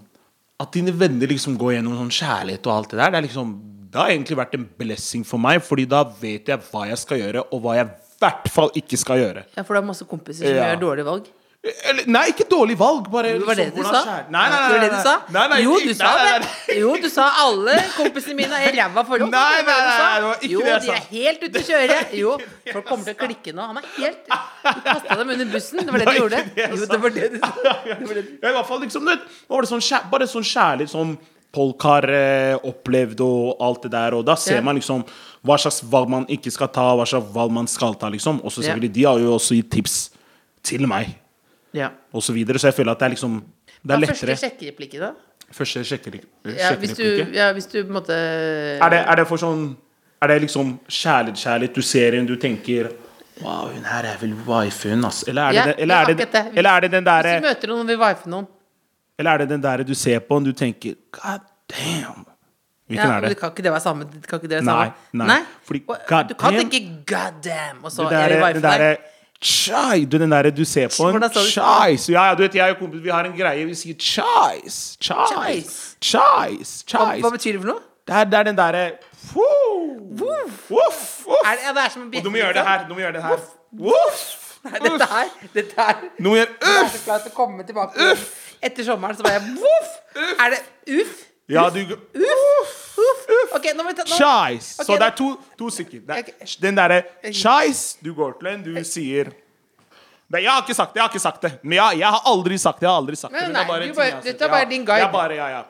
[0.60, 3.52] At dine venner liksom går gjennom sånn kjærlighet og alt det der Det er liksom
[3.91, 7.21] Det har egentlig vært en blessing for meg Fordi da vet jeg hva jeg skal
[7.23, 10.04] gjøre Og hva jeg i hvert fall ikke skal gjøre Ja, for du har masse
[10.08, 10.71] kompiser som Ja.
[10.73, 11.28] gjør dårlige valg.
[11.60, 13.10] Eller, nei, ikke dårlig valg.
[13.12, 14.02] Bare Det var det liksom, du sa?
[14.08, 15.15] Nei, nei, nei, Det var det du sa?
[15.60, 16.52] Jo, du sa det.
[16.78, 19.34] Jo, du sa alle kompisene mine er ræva forhold.
[19.34, 20.06] Nei, nei, Det det sa.
[20.06, 21.98] nei, det var ikke jo, det jeg de er helt ute å kjøre.
[22.15, 22.36] Jo,
[22.72, 23.65] folk kommer til å klikke nå.
[23.74, 25.84] Han er helt Du kasta dem under bussen.
[25.84, 26.41] Det var det du gjorde.
[26.56, 27.52] det Jo, det var det du sa.
[28.00, 29.12] Det det i hvert fall liksom,
[29.52, 31.17] var det sånn, bare sånn kjærlig som
[31.56, 35.02] folk har eh, opplevd og alt det der, og da ser man liksom
[35.43, 38.39] hva slags valg man ikke skal ta, hva slags valg man skal ta, liksom.
[38.45, 39.95] Og så selvfølgelig, de har jo også gitt tips
[40.69, 41.15] til meg,
[41.74, 41.90] Ja.
[42.14, 43.44] og så videre, så jeg føler at det er liksom
[43.84, 44.16] Det er er lettere.
[44.28, 45.12] første sjekkereplikket, da?
[45.52, 47.04] Første sjekker- Ja, hvis du,
[47.34, 49.76] ja, hvis du på en måte Er det, er det for sånn
[50.22, 52.90] Er det liksom kjærlighet, kjærlighet du ser en, du tenker
[53.42, 55.24] Wow, hun her er vel wifen, ass.
[55.28, 56.46] Eller er det, Ja, den- eller er det, det.
[56.58, 58.48] eller er det den Hvis du møter noen vil wife noen
[59.18, 62.26] Eller er det den der du ser på og du tenker God damn.
[62.90, 63.38] Hvilken ja, er det?
[63.40, 64.06] Kan ikke det være samme?
[64.28, 65.28] Kan ikke det være Nei, samme?
[65.28, 65.40] nei.
[65.64, 65.94] Fordi du
[66.34, 68.80] kan damn- tenke 'god damn', og så Det der, wife det deg.
[68.80, 68.98] derre
[69.41, 72.10] Chai, du, den derre du ser på en Chais.
[72.10, 73.65] Ja, ja, du vet, jeg og kompis, vi har en greie.
[73.65, 74.97] Vi sier chais.
[74.99, 75.95] Chais.
[76.02, 76.73] Chais.
[76.88, 77.21] Chais.
[77.23, 77.86] Hva, betyr det for noe?
[78.08, 78.84] Det er, det er den derre
[79.30, 81.25] Voff, voff.
[81.45, 82.67] Er det, er som en Og du må gjøre det liksom?
[82.67, 82.88] her.
[82.88, 83.47] Du må gjøre det her.
[83.71, 84.28] Voff.
[84.63, 86.97] Nei, dette her, dette her Du må gjøre Jeg er uff.
[87.06, 88.10] så å komme tilbake
[88.60, 89.93] etter sommeren, så bare voff!
[90.36, 90.60] Er det
[90.99, 91.13] uff?
[91.47, 92.88] Ja, du Uff!
[93.00, 93.54] Uff!
[93.58, 94.16] Ok, nå må vi ta nå.
[94.18, 94.68] Chais.
[94.80, 96.02] Så Ok, det er to, to stykker.
[96.08, 96.30] Det Ok.
[96.42, 97.00] er, den derre
[97.34, 99.32] chais, du går til en, du sier
[100.30, 101.00] Nei, jeg har ikke sagt det.
[101.00, 101.50] Jeg har ikke sagt det.
[101.64, 102.86] Men jeg, jeg har aldri sagt det.
[102.86, 103.40] Jeg har aldri sagt det.
[103.40, 104.60] Nei, men det er nei, bare du en ting bare- jeg har dette er bare
[104.66, 105.00] Ja, din guide.
[105.02, 105.64] jeg bare, ja, ja.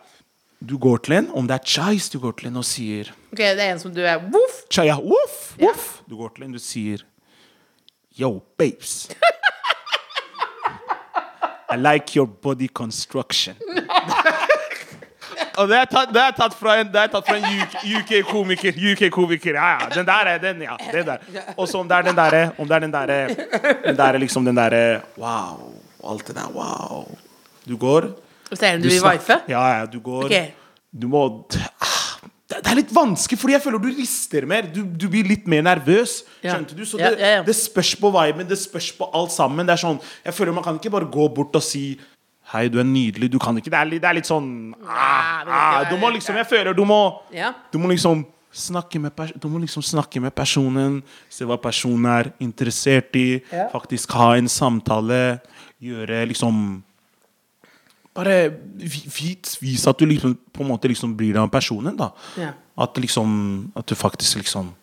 [0.71, 3.37] Du går til en, om det er chais, du går til en og sier Ok,
[3.39, 4.57] det er en som du er voff!
[4.69, 5.71] Chaya, voff, Ja.
[6.09, 7.05] Du går til en, du sier
[8.19, 9.07] Yo, babes.
[11.71, 13.55] I like your body construction.
[15.59, 17.47] Og det er tatt, det er tatt fra en, det tatt fra en
[17.99, 18.77] UK-komiker.
[18.91, 19.89] UK-komiker, ja, ja.
[19.93, 20.77] Den der er den, ja.
[20.91, 21.25] Den der.
[21.55, 23.19] Og så om det er den derre Om det er den derre
[23.83, 25.73] Den derre liksom den derre Wow.
[26.09, 27.07] Alt det der, wow.
[27.67, 28.11] Du går
[28.51, 29.41] er det du du vil wife?
[29.47, 30.51] Ja, ja, du går okay.
[30.89, 31.25] Du må
[31.79, 31.99] Ah,
[32.49, 34.65] det, er litt vanskelig, fordi jeg føler du rister mer.
[34.73, 36.23] Du, du blir litt mer nervøs.
[36.41, 36.55] Ja.
[36.55, 36.81] Skjønte du?
[36.87, 37.43] Så Ja, det, ja, ja.
[37.45, 39.67] det spørs på viben, det spørs på alt sammen.
[39.69, 41.83] Det er sånn Jeg føler man kan ikke bare gå bort og si
[42.49, 43.29] Hei, du er nydelig.
[43.31, 46.37] Du kan ikke Det er litt, det er litt sånn ah, ah, Du må liksom
[46.39, 47.01] Jeg føler du må.
[47.71, 52.31] Du må liksom snakke med, du må liksom snakke med personen, se hva personen er
[52.41, 55.37] interessert i, faktisk ha en samtale,
[55.77, 56.79] gjøre liksom
[58.17, 58.39] Bare
[58.81, 62.09] vis, vis at du liksom på en måte liksom bryr deg om personen, da.
[62.41, 62.55] Ja.
[62.81, 64.73] At liksom At du faktisk liksom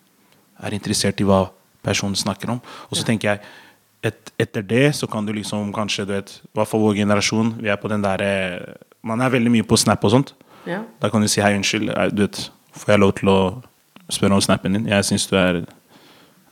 [0.63, 1.43] er interessert i hva
[1.83, 2.61] personen snakker om.
[2.89, 3.43] Og så tenker jeg
[4.03, 7.55] et, etter det så kan du liksom kanskje, du vet I hvert fall vår generasjon,
[7.61, 10.33] vi er på den derre Man er veldig mye på Snap og sånt.
[10.67, 10.81] Ja.
[11.01, 13.37] Da kan du si hei, unnskyld, eh, du vet, får jeg lov til å
[14.11, 14.87] spørre om snappen din?
[14.89, 15.61] Jeg syns du er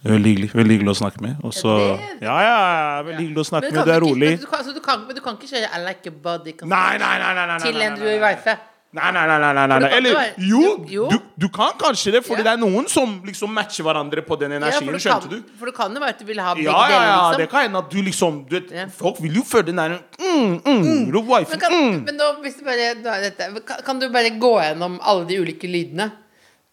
[0.05, 1.36] veldig hyggelig, veldig hyggelig å snakke med.
[1.43, 3.86] Og så det- Ja, ja, veldig hyggelig å snakke med.
[3.86, 4.29] du er rolig.
[4.29, 6.55] Men du kan, så du kan, men du kan ikke kjøre 'I like your body'
[6.63, 8.58] Nei, nei, nei, nei, til en du er i nei.
[8.95, 9.89] Nei, nei, nei, nei, nei, nei.
[9.97, 11.08] Eller jo jo.
[11.12, 12.45] Du, du kan kanskje det, fordi Ja.
[12.47, 14.88] det er noen som liksom matcher hverandre på den energien.
[14.88, 15.55] Ja, skjønte kan, du?
[15.60, 17.43] for det kan jo være at du vil ha begge Ja, ja, ja, deler, det
[17.43, 17.51] liksom.
[17.51, 18.93] kan hende at du liksom du vet.
[18.95, 21.12] Folk vil jo føle den der mm, mm, mm.
[21.12, 21.97] Men, kan, mm.
[22.05, 25.41] men nå, hvis du bare, nå dette, kan, kan du bare gå gjennom alle de
[25.43, 26.12] ulike lydene?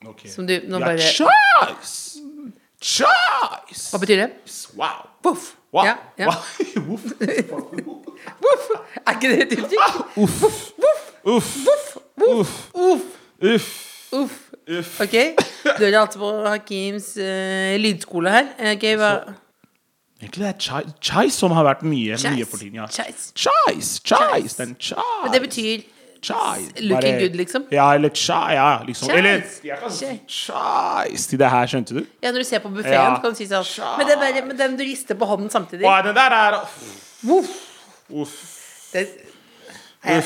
[0.06, 0.28] Ok.
[0.30, 2.22] Som du nå bare Choice!
[2.78, 3.90] Choice!
[3.90, 4.30] Hva betyr det?
[4.78, 5.10] Wow.
[5.26, 5.56] Voff.
[5.72, 5.86] Wow.
[5.86, 6.30] Ja, ja.
[6.30, 6.38] wow.
[6.86, 8.70] Voff.
[9.06, 10.16] Er ikke det et uttrykk?
[10.22, 10.42] Uff.
[11.24, 11.91] Uff.
[12.40, 12.54] Uff.
[12.74, 13.04] Uff.
[13.42, 13.68] Uff.
[14.12, 14.34] Uff.
[14.68, 15.00] Uff.
[15.02, 15.14] Ok.
[15.78, 18.50] Du er alltid på Hakims uh, lydskole her.
[18.74, 19.12] Ok, hva
[20.22, 22.30] Egentlig det er chai, chai som har vært mye, Chais.
[22.36, 22.76] mye for tiden.
[22.78, 22.84] Ja.
[22.86, 23.32] Chais.
[23.34, 25.02] Chais, chais, den chai.
[25.24, 25.80] Men det betyr
[26.22, 26.68] chais.
[26.78, 27.64] looking Bare- good, liksom?
[27.74, 29.08] Ja, eller chai, ja, liksom.
[29.10, 29.18] Chais.
[29.18, 32.04] Eller jeg kan si chais til det her, skjønte du?
[32.22, 33.16] Ja, når du ser på buffeen, Ja.
[33.18, 36.02] kan du si sånn Men den, der, men den du rister på hånden samtidig Wow,
[36.06, 36.60] den der er
[37.26, 37.50] Uff.
[38.10, 38.36] Uff.
[38.92, 39.08] Det,
[40.04, 40.22] jeg,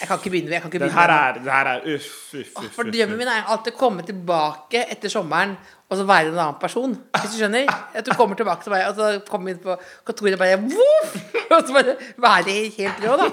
[0.00, 0.52] jeg kan ikke begynne.
[0.54, 1.52] Jeg kan ikke Den begynne her er, det.
[1.52, 2.70] her er uff, uff, uff.
[2.76, 5.56] For drømmen min er alltid å komme tilbake etter sommeren
[5.88, 6.94] og så være en annen person.
[7.16, 7.70] Hvis du skjønner?
[7.96, 11.14] At du kommer tilbake til meg, og så kommer inn på kontoret og bare Voff!
[11.48, 13.30] Og så bare være helt rå, da.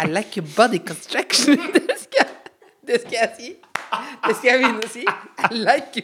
[0.00, 1.58] I like your body construction.
[1.76, 2.36] Det skal, jeg-
[2.90, 3.50] det skal jeg si.
[4.26, 5.04] Det skal jeg begynne å si.
[5.50, 6.02] I like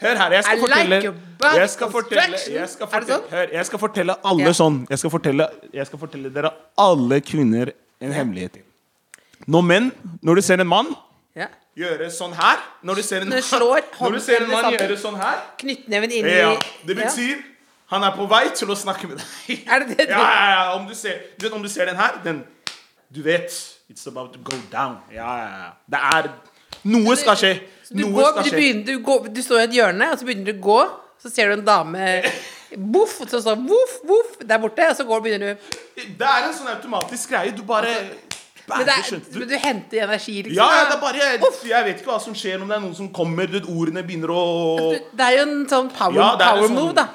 [0.00, 3.26] Hør her, jeg skal fortelle Jeg skal fortelle, jeg skal fortelle, sånn?
[3.30, 7.70] hør, jeg skal fortelle alle sånn jeg skal, fortelle, jeg skal fortelle dere alle kvinner
[8.02, 8.58] en hemmelighet.
[9.46, 9.90] Når menn,
[10.26, 10.90] når du ser en mann
[11.36, 11.48] ja.
[11.78, 15.44] gjøre sånn her Når du ser en, Når du ser en mann gjøre sånn her
[15.62, 16.52] Knyttneven inn i ja,
[16.84, 17.44] Det betyr
[17.92, 19.60] han er på vei til å snakke med deg.
[19.62, 20.62] Er det det du- Ja, ja, ja.
[20.74, 22.42] Om du ser, du vet, om du ser den her, den
[23.14, 23.54] Du vet
[23.90, 24.98] It's about to go down.
[25.14, 25.70] Ja, ja, ja.
[25.86, 26.30] Det er
[26.86, 27.52] Noe skal skje.
[27.90, 28.58] Du, Noe går, skal du, skje.
[28.58, 30.78] begynner, du, går, du står i et hjørne, og så begynner du å gå.
[31.22, 32.06] Så ser du en dame
[32.76, 35.76] Voff, så står voff, voff der borte, og så går, begynner du
[36.18, 37.54] Det er en sånn automatisk greie.
[37.56, 37.92] Du bare
[38.66, 40.58] Men, det er, men du henter energi, liksom.
[40.58, 42.82] Ja, ja, det er bare jeg, jeg vet ikke hva som skjer, om det er
[42.82, 44.42] noen som kommer, du ordene begynner å
[45.14, 47.06] Det er jo en sånn power, Ja, er power sånn- move, da.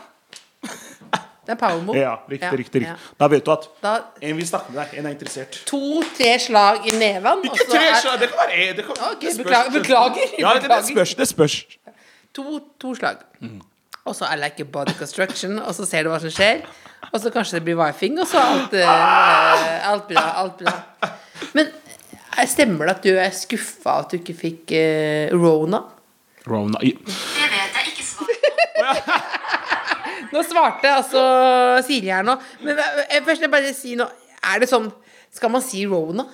[1.52, 1.98] Det er power move.
[2.00, 2.82] Ja, riktig, Ja, riktig.
[2.86, 2.94] ja.
[2.96, 3.90] riktig Da vet du at Da
[4.22, 5.58] en vil snakke med deg, en er interessert.
[5.68, 7.42] to-tre slag i neven.
[7.44, 8.20] Ikke tre, er- slag!
[8.22, 8.76] det kan være.
[8.78, 9.44] Det kan, okay, det spørs.
[9.44, 11.16] beklager, beklager, Ja, det, det spørs.
[11.16, 11.58] Det spørs.
[12.34, 13.18] To, to slag.
[14.06, 16.64] Og så I like a body construction, og så ser du hva som skjer.
[17.12, 20.24] Og så kanskje det blir wifing, og så alt, uh, alt bra.
[20.42, 20.72] Alt bra.
[21.54, 21.68] Men
[22.38, 25.84] eh, stemmer det at du er skuffa at du ikke fikk uh, Rona?
[26.48, 26.96] Rona Det
[27.52, 28.40] vet jeg ikke svaret
[28.80, 29.38] på.
[30.32, 31.22] Nå svarte altså
[31.88, 32.38] Siri her nå.
[32.64, 34.08] Men eh, først vil jeg bare si nå
[34.54, 34.88] Er det sånn
[35.32, 36.28] Skal man si Rona?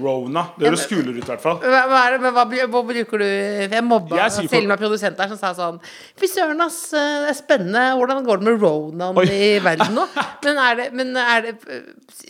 [0.00, 0.44] Rona.
[0.56, 1.56] Det høres kulere ut, i hvert fall.
[1.60, 5.28] Hva, hva, det, men hva, hva bruker du jeg mobba Jeg for- Selma, produsent der
[5.32, 5.80] som sa sånn
[6.16, 7.82] Fy søren, ass, det er spennende.
[7.98, 9.26] Hvordan går det med ronaen Oi.
[9.26, 10.06] i verden nå?
[10.46, 11.52] Men er det, men er det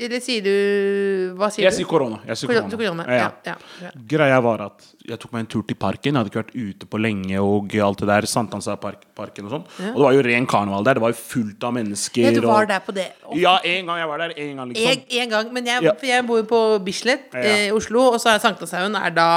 [0.00, 1.82] Eller sier du Hva sier Jeg du?
[1.82, 2.22] sier korona.
[2.32, 3.04] Jeg sier Korona, korona.
[3.04, 3.92] korona, ja, ja, ja.
[4.16, 6.14] Greia var at jeg tok meg en tur til parken.
[6.14, 7.40] Jeg hadde ikke vært ute på lenge.
[7.42, 9.64] Og alt det der Sankthansparken og sånn.
[9.90, 10.94] Og det var jo ren karneval der.
[11.00, 12.22] Det var jo fullt av mennesker.
[12.28, 12.68] ja, du var og...
[12.72, 13.08] der på det.
[13.26, 14.34] Å, Ja, en gang jeg var der.
[14.36, 14.90] En gang, liksom.
[14.94, 15.94] En, en gang, men jeg, Ja.
[16.12, 17.40] jeg bor jo på Bislett Ja.
[17.42, 19.28] eh, i Oslo, og så er Sankthanshaugen er da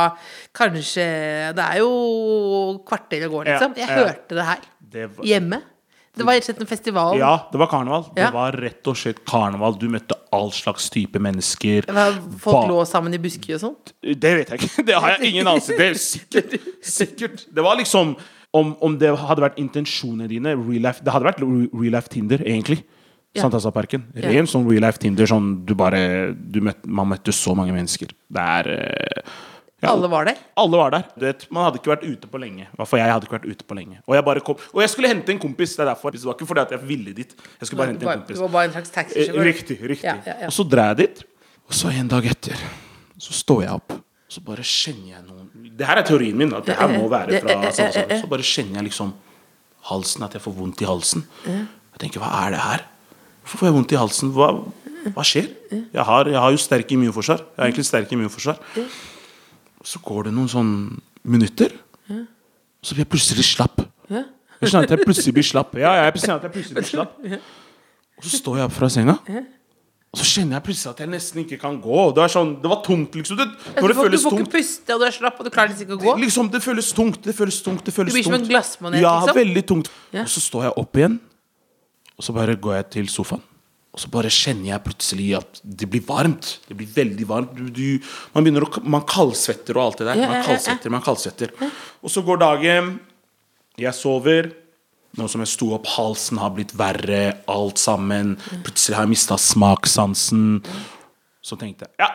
[0.54, 1.06] kanskje
[1.58, 3.76] Det er jo kvarter å gå, liksom.
[3.78, 4.08] Jeg Ja, ja.
[4.08, 4.60] hørte det her
[4.94, 5.62] Det var- hjemme.
[6.14, 7.16] Det var rett og slett en festival.
[7.18, 8.04] Ja, det var karneval.
[8.14, 8.28] Ja.
[8.28, 9.78] Det var rett og slett karneval.
[9.82, 11.88] Du møtte all slags type mennesker.
[11.90, 13.94] Folk Ba- lå sammen i busker og sånt.
[14.04, 14.84] Det vet jeg ikke.
[14.92, 16.54] Det har jeg ingen anelse Det er sikkert.
[17.00, 17.46] Sikkert.
[17.50, 18.16] Det var liksom
[18.54, 22.44] Om, om det hadde vært intensjonene dine real life, Det hadde vært real life Tinder,
[22.46, 22.84] egentlig.
[23.34, 23.42] Ja.
[23.48, 24.04] Sankthansparken.
[24.14, 25.26] Ren sånn real life Tinder.
[25.26, 26.04] Sånn du bare
[26.38, 28.14] du møtte, Man møtte så mange mennesker.
[28.30, 29.34] Det er eh,
[29.84, 30.38] ja, Alle var der.
[30.64, 31.04] Alle var der.
[31.20, 32.68] Vet, man hadde ikke vært ute på lenge.
[32.80, 34.00] Hvorfor jeg hadde ikke vært ute på lenge.
[34.08, 35.76] Og jeg bare kom Og jeg skulle hente en kompis.
[35.76, 36.16] Det er derfor.
[36.16, 37.36] Det var ikke fordi at jeg ville dit.
[37.60, 39.44] Jeg skulle bare hente en du Det var bare en slags Eh, taxisjåfør.
[39.50, 39.78] Riktig.
[39.94, 40.48] riktig Ja, ja.
[40.48, 41.24] Og så drar jeg dit,
[41.68, 42.64] og så en dag etter
[43.20, 43.94] så står jeg opp.
[44.34, 46.54] Så bare kjenner jeg noen Det her er teorien min.
[46.54, 48.22] At det her må være fra Så, så, sånn.
[48.24, 49.14] Så bare kjenner jeg liksom
[49.90, 51.26] halsen, at jeg får vondt i halsen.
[51.46, 52.86] Jeg tenker, hva er det her?
[53.44, 54.32] Hvorfor får jeg vondt i halsen?
[54.34, 54.48] Hva,
[55.14, 55.50] hva skjer?
[55.72, 57.44] Jeg har, jeg har jo sterk immunforsvar.
[57.44, 58.62] Jeg har egentlig sterk immunforsvar.
[59.84, 60.70] Så går det noen sånn
[61.28, 61.74] minutter,
[62.10, 63.82] og så blir jeg plutselig slapp.
[64.10, 65.74] Jeg skjønner at jeg plutselig blir slapp.
[65.76, 67.18] Ja, jeg kjenner at jeg plutselig blir slapp.
[68.18, 69.18] Og så står jeg opp fra senga,
[70.14, 72.02] og så kjenner jeg plutselig at jeg nesten ikke kan gå.
[72.16, 73.40] Det, er sånn, det var tungt, liksom.
[73.40, 73.48] Det,
[73.82, 75.88] når det får, du får ikke puste, og du er slapp, og du klarer liksom
[75.90, 76.14] ikke å gå.
[76.24, 78.52] Liksom, det føles tungt, det føles tungt, det føles Du blir som en tungt.
[78.54, 79.40] glassmanet, Ja, liksom.
[79.42, 79.90] veldig tungt.
[80.14, 80.22] Ja.
[80.24, 81.20] Og så står jeg opp igjen,
[82.16, 83.42] og så bare går jeg til sofaen.
[83.94, 86.56] Og så bare kjenner jeg plutselig at det blir varmt.
[86.66, 87.54] Det blir veldig varmt.
[87.54, 90.24] Du, du, man begynner å Man kaldsvetter og alt det der.
[90.32, 91.54] Man kaldsvetter, man kaldsvetter.
[92.02, 92.96] Og så går dagen.
[93.78, 94.50] Jeg sover.
[95.14, 97.22] Nå som jeg sto opp, halsen har blitt verre,
[97.54, 98.34] alt sammen.
[98.66, 100.48] Plutselig har jeg mista smakssansen.
[101.46, 102.10] Så tenkte jeg ja,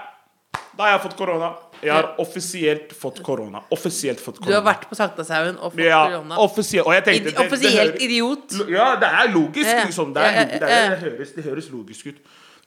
[0.75, 1.53] da har jeg fått korona.
[1.83, 3.61] Jeg har offisielt fått korona.
[3.75, 6.39] Offisielt fått Du har vært på Sankthanshaugen og fått Ja, korona.
[6.43, 6.87] offisielt.
[6.87, 8.57] Og jeg tenkte det, Offisielt idiot.
[8.71, 10.13] Ja, det er logisk, liksom.
[10.15, 12.19] Det, er, det, er, det, høres, det høres logisk ut.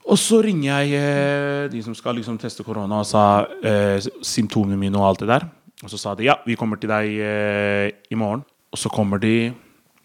[0.09, 3.25] Og så ringer jeg eh, de som skal liksom teste korona, og sa
[3.61, 5.45] eh, symptomene mine og alt det der.
[5.83, 8.41] Og så sa de ja, vi kommer til deg eh, i morgen.
[8.71, 9.51] Og så kommer de,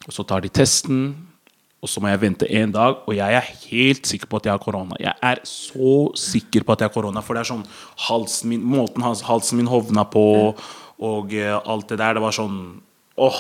[0.07, 1.09] og så tar de testen.
[1.85, 4.57] Og så må jeg vente en dag, og jeg er helt sikker på at jeg
[4.57, 4.97] har korona.
[5.01, 7.67] Jeg er så sikker på at jeg har korona, for det er sånn
[8.09, 10.27] halsen min, måten halsen min hovna på,
[10.97, 12.17] og uh, alt det der.
[12.17, 12.59] Det var sånn
[13.17, 13.37] Åh,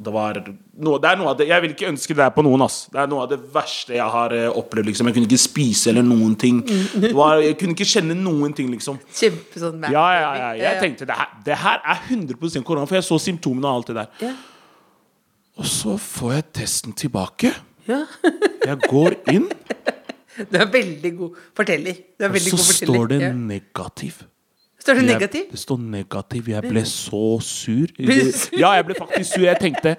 [0.00, 2.42] det var noe, det er noe av det Jeg vil ikke ønske det der på
[2.42, 2.78] noen, ass.
[2.90, 4.88] Det er noe av det verste jeg har uh, opplevd.
[4.90, 6.62] liksom Jeg kunne ikke spise eller noen ting.
[6.64, 9.02] Det var, jeg kunne ikke kjenne noen ting, liksom.
[9.10, 10.52] Kjempe sånn Ja, ja, ja.
[10.62, 13.92] Jeg tenkte det her, det her er 100% korona, for jeg så symptomene og alt
[13.92, 14.14] det der.
[14.30, 14.32] Ja.
[15.60, 17.52] Og så får jeg testen tilbake.
[17.90, 18.00] Ja.
[18.70, 19.48] Jeg går inn,
[20.50, 21.96] Du er veldig god forteller.
[22.16, 22.94] Du er og veldig så god forteller.
[22.94, 23.32] står det Ja.
[23.32, 24.20] negativ.
[24.80, 25.42] Står det Jeg- negativ?
[25.50, 26.48] Det står negativ.
[26.48, 27.88] Jeg ble så sur.
[28.56, 29.44] Ja, jeg ble faktisk sur.
[29.44, 29.96] Jeg tenkte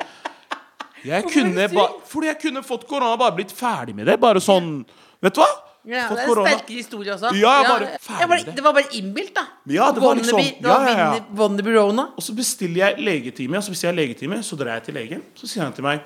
[1.06, 4.20] Jeg kunne ba, Fordi jeg kunne fått korona, bare blitt ferdig med det.
[4.22, 4.84] Bare sånn
[5.22, 5.48] Vet du hva?
[5.86, 7.30] Ja, Fått det er en sterkere historie også.
[7.42, 7.86] Ja, bare
[8.20, 8.62] ja, bare, det.
[8.64, 9.48] var bare innbilt, da.
[9.66, 12.06] Ja, det var liksom- Wannabe- det var ja, ja.
[12.18, 15.24] Og så bestiller jeg legetime, og så bestiller jeg legetime, så drar jeg til legen.
[15.34, 16.02] Så sier han til meg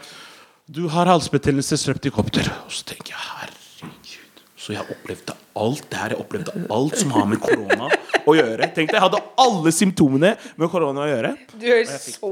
[0.66, 2.48] Du har halsbetennelse, streptikopter.
[2.66, 4.40] Og så tenker jeg herregud.
[4.58, 6.14] Så jeg opplevde alt det her.
[6.16, 7.90] Jeg opplevde alt som har med korona
[8.26, 8.72] å gjøre.
[8.74, 11.36] Tenkte jeg hadde alle symptomene med korona å gjøre.
[11.54, 12.32] Du høres så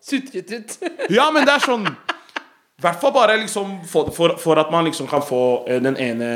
[0.00, 0.72] sutret ut.
[1.12, 4.88] Ja, men det er sånn I hvert fall bare liksom for, for, for at man
[4.88, 6.30] liksom kan få eh, den ene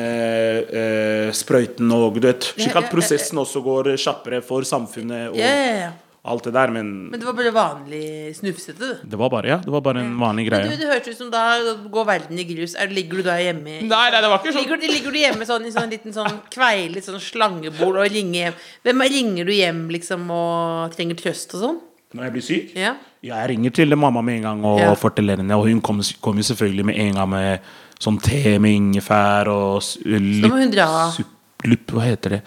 [0.68, 5.32] eh, sprøyten og du vet Slik at prosessen også går kjappere for samfunnet.
[5.32, 5.96] Og yeah.
[6.28, 9.08] Alt det der, men Men det var bare vanlig snufsete, du.
[9.08, 10.68] det var bare, ja, det var bare en vanlig Men greie.
[10.70, 11.42] du, det hørtes ut som da
[11.90, 12.74] går verden i grus.
[12.78, 14.62] Er, ligger du da hjemme i- Nei, nei, det var ikke sånn.
[14.62, 18.54] Ligger, ligger du hjemme sånn, i sånn liten sånn kveilet sånn slangebol og ringer hjem?
[18.84, 21.78] Hvem er- ringer du hjem liksom og trenger trøst og sånn?
[22.14, 22.74] Når jeg blir syk?
[22.74, 22.94] Ja.
[23.22, 24.94] Jeg ringer til mamma med en gang og Ja.
[24.94, 27.60] forteller henne, og hun kommer kom jo selvfølgelig med en gang med
[28.00, 31.10] sånn te med ingefær og s- må hun dra.
[31.12, 31.34] supp-
[31.66, 32.42] Lipp, hva heter det?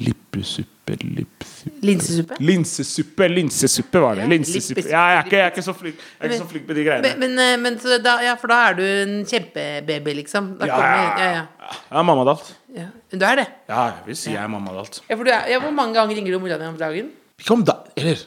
[0.00, 2.36] Lippesuppe Lippsuppe Linsesuppe?
[2.40, 4.22] Linsesuppe, linsesuppe var det.
[4.24, 4.84] Ja, Linsesuppe.
[4.88, 6.76] Ja, jeg, er ikke, jeg er ikke så flink Jeg er ikke så flink med
[6.80, 7.10] de greiene.
[7.18, 10.48] Men, men, eh, men så da, ja, for da er du en kjempebaby, liksom.
[10.60, 11.44] Da Ja, kommer, ja, ja,
[11.90, 12.54] Jeg er mamma Dalt.
[12.76, 12.86] ja.
[13.12, 13.46] Du er det?
[13.68, 15.02] Ja, jeg vil si jeg er mamma Dalt.
[15.08, 17.12] Ja, for du er, ja, hvor mange ganger ringer du mora di om dagen?
[17.38, 18.24] Ikke om da, eller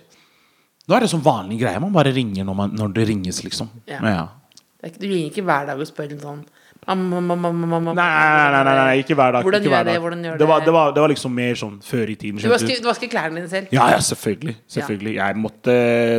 [0.90, 1.80] Nå er det sånn vanlig greie.
[1.80, 3.70] Man bare ringer når, man, når det ringes, liksom.
[3.88, 4.00] Ja.
[4.02, 4.28] Men ja.
[4.98, 6.40] Du ringer ikke hver dag og spør en sånn
[6.82, 9.44] Nei, nei, nei, nei, ikke hver dag.
[9.46, 9.94] Hvordan gjør det?
[10.02, 10.74] Hvordan gjør det, var, det?
[10.74, 12.40] var, det var liksom mer sånn før i tiden.
[12.42, 13.70] Du vasker, du vasker klærne dine selv?
[13.76, 14.56] Ja, ja, selvfølgelig.
[14.66, 15.14] selvfølgelig.
[15.20, 15.76] Jeg måtte,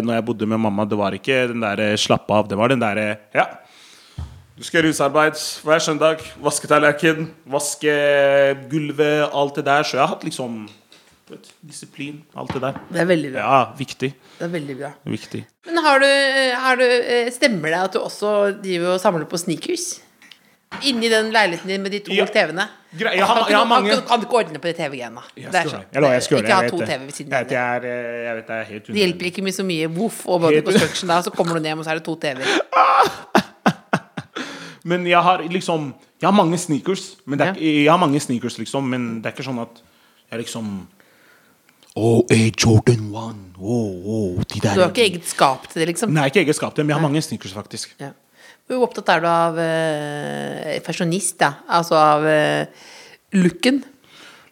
[0.07, 2.47] når jeg bodde med mamma, det var ikke den der slappe av.
[2.51, 3.49] Det var den derre Ja.
[4.53, 6.23] Du skal gjøre husarbeid hver søndag.
[6.45, 7.97] Vaske tallerken, vaske
[8.71, 9.83] gulvet, alt det der.
[9.83, 10.61] Så jeg har hatt liksom
[11.33, 12.79] vet, disiplin, alt det der.
[12.93, 13.43] Det er veldig bra.
[13.43, 14.13] Ja, viktig.
[14.39, 14.93] Det er veldig bra.
[15.11, 15.43] Viktig.
[15.67, 16.09] Men har du,
[16.69, 19.89] har du, eh, stemmer det at du også driver og samler på sneakers?
[20.83, 22.25] Inni den leiligheten din med de to Ja.
[22.27, 22.69] TV-ene?
[22.93, 25.21] Grei- jeg har- jeg har mange- kan, kan du ikke ordne på de TV-greiene?
[25.37, 25.85] Jeg Det sånn.
[25.93, 25.93] det.
[25.93, 26.03] Jeg.
[26.43, 26.79] Ikke ha to.
[26.79, 29.65] TV ved siden av jeg er, eh, jeg det er Det hjelper ikke med så
[29.65, 32.17] mye voff og body construction da, så kommer du ned, og så er det to
[32.17, 32.47] TV-er.
[34.85, 37.17] Men jeg har liksom Jeg har mange sneakers.
[37.27, 37.61] Men det er, Ja.
[37.61, 39.81] Jeg har mange sneakers liksom Men det er ikke sånn at
[40.31, 40.87] jeg liksom
[41.95, 45.89] Oh, hey, Jordan 1 Oh, oh, de der Du har ikke eget skap til det,
[45.95, 46.11] liksom?
[46.11, 47.95] Nei, ikke eget skap til, men jeg har mange sneakers, faktisk.
[48.01, 48.11] Ja.
[48.69, 51.55] Hvor opptatt er du av uh, fasjonist, da?
[51.79, 52.85] Altså av eh,
[53.37, 53.83] looken?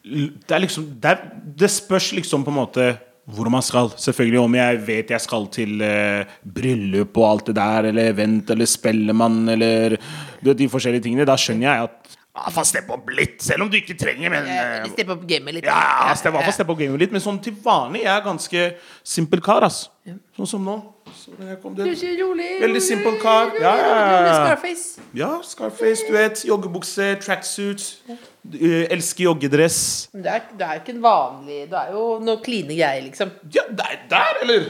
[0.02, 2.90] Det er liksom Det, er, det spørs liksom på en måte
[3.30, 3.92] hvor man skal.
[4.00, 8.50] Selvfølgelig om jeg vet jeg skal til eh, bryllup og alt det der, eller event,
[8.50, 9.96] eller Spellemann, eller
[10.42, 11.28] du de forskjellige tingene.
[11.28, 14.46] Da skjønner jeg at ja, faen steppe opp litt, selv om du ikke trenger, men
[14.46, 15.66] eh, Step opp gamet litt.
[15.66, 16.52] Ja, ja ja, ja.
[16.54, 18.66] steppe opp gamet litt, men sånn til vanlig jeg er ganske
[19.16, 19.88] simpel kar, ass.
[20.38, 20.78] Sånn som nå.
[21.14, 22.02] Så jeg kom Du dit.
[22.22, 22.48] rolig.
[22.60, 23.46] Veldig simpel kar.
[23.50, 24.34] rolig, Ja, ja, ja.
[24.46, 25.00] Scarface.
[25.14, 26.44] Ja, Scarface, du vet.
[26.48, 27.84] Joggebukse, tracksuit.
[28.08, 30.08] eh, Elsker joggedress.
[30.12, 33.30] Men Du er, det er ikke en vanlig Det er jo noe kline greier, liksom.
[33.52, 34.68] Ja, der, der, eller?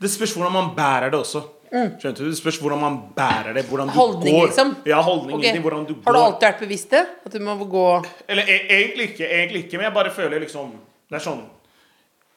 [0.00, 1.42] Det spørs hvordan man bærer det også.
[1.72, 2.28] Skjønte du?
[2.28, 3.64] Det spørs hvordan man bærer det.
[3.64, 3.96] Hvordan du Mm.
[3.98, 4.46] Holdning, går.
[4.46, 4.76] liksom?
[4.86, 5.52] Ja, holdningen okay.
[5.54, 5.62] din.
[5.62, 7.06] Hvordan du Har du alltid vært bevisst det?
[7.24, 10.72] At du må gå Eller e egentlig ikke, egentlig ikke, men jeg bare føler liksom
[11.10, 11.40] Det er sånn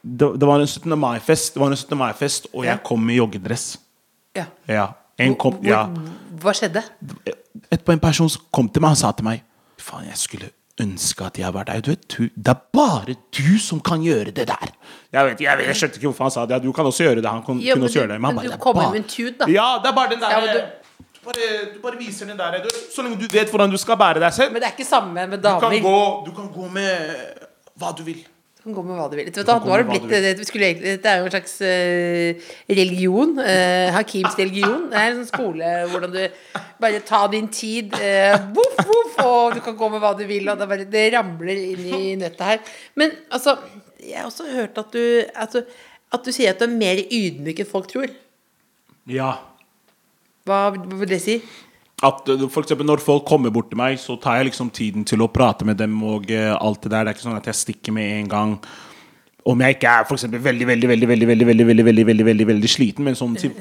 [0.06, 0.94] Det, det var en 17.
[1.00, 1.98] mai-fest, Det var en 17.
[1.98, 3.78] mai-fest, og jeg kom i joggedress.
[4.36, 4.46] Ja.
[4.70, 4.88] Ja.
[5.18, 5.86] En kom, Hvor- ja.
[6.41, 6.84] Hva skjedde?
[7.72, 9.41] Etterpå en person som kom til meg og sa til meg
[9.80, 10.50] Faen, jeg skulle
[10.82, 11.82] ønske at jeg var deg.
[11.86, 14.72] Du vet, du, det er bare du som kan gjøre det der.
[15.13, 16.62] Jeg vet, jeg, vet, jeg skjønte ikke hvorfor han sa det.
[16.63, 17.30] Du kan også gjøre det.
[17.32, 18.22] Han kan, jo, kunne også du- gjøre det.
[18.22, 19.46] men han du bare, er kommer med en tut, da.
[19.48, 20.60] Ja, det er bare den der Ja, du,
[21.26, 22.60] bare, du bare viser den der.
[22.63, 24.52] Du, så lenge du vet hvordan du skal bære deg selv.
[24.52, 27.15] Men det er ikke samme med Du kan gå, du kan gå med
[27.80, 28.26] hva du vil.
[28.65, 29.28] Du kan gå med hva du vil.
[29.30, 32.47] Vet du, gå nå har det blitt det, skulle, det, er jo en slags eh,
[32.65, 33.36] religion.
[33.38, 34.88] eh, Hakims religion.
[34.89, 36.21] Det er en sånn skole hvordan du
[36.82, 37.93] bare tar din tid.
[38.01, 41.06] eh, voff, voff, og du kan gå med hva du vil, og det, bare, det
[41.13, 42.80] ramler inn i nøttet her.
[42.97, 43.60] Men altså,
[44.01, 45.62] jeg har også hørt at du, at du
[46.15, 48.12] at du sier at du er mer ydmyk enn folk tror.
[49.10, 49.36] Ja.
[50.45, 51.39] Hva, hva vil det si?
[52.06, 55.06] At uh, for eksempel Når folk kommer bort til meg, så tar jeg liksom tiden
[55.08, 55.96] til å prate med dem.
[56.06, 58.60] Og uh, alt Det der Det er ikke sånn at jeg stikker med en gang.
[59.46, 62.24] Om jeg ikke er for eksempel veldig veldig, veldig, veldig, veldig, veldig, veldig, veldig, veldig,
[62.26, 63.52] veldig, veldig sliten, men sånn til,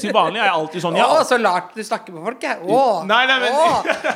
[0.00, 1.08] til vanlig er jeg alltid sånn ja.
[1.12, 2.56] Å, så lart du snakker med folk, jeg.
[2.64, 2.78] Å,
[3.10, 3.66] Nei, nei, men- å.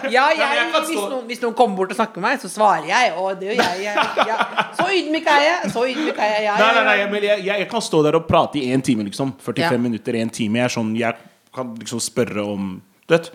[0.09, 2.41] Ja, Nei, men jeg, jeg hvis, noen, hvis noen kommer bort og snakker med meg,
[2.41, 3.13] så svarer jeg.
[3.21, 3.85] Å, det gjør jeg.
[3.85, 4.65] jeg, jeg.
[4.81, 5.73] Så ydmyk er jeg.
[5.77, 6.47] Så ydmyk er jeg.
[6.49, 7.05] jeg, Nei, nei, nei, jeg.
[7.05, 9.37] jeg, men jeg, jeg, jeg kan stå der og prate i én time, liksom.
[9.45, 9.83] 45 Ja.
[9.91, 10.63] minutter, én time.
[10.63, 11.21] Jeg er sånn Jeg
[11.53, 12.73] kan liksom spørre om
[13.09, 13.31] vet.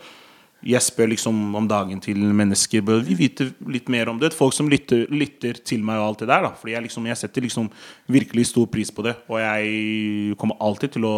[0.64, 2.84] Jeg spør liksom om dagen til mennesker.
[2.88, 4.30] Bør vi vite litt mer om det?
[4.36, 6.46] Folk som lytter, lytter til meg og alt det der.
[6.46, 7.70] da Fordi jeg liksom Jeg setter liksom
[8.08, 9.16] virkelig stor pris på det.
[9.28, 11.16] Og jeg kommer alltid til å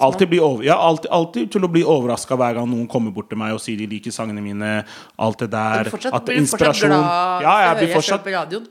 [0.00, 3.30] Alltid bli over, ja, alltid, alltid til å bli overraska hver gang noen kommer bort
[3.30, 4.84] til meg og sier de liker sangene mine.
[5.18, 5.84] Alt det Er der.
[5.84, 8.66] du fortsatt, at blir inspirasjon glad Ja, jeg blir fortsatt på radioen?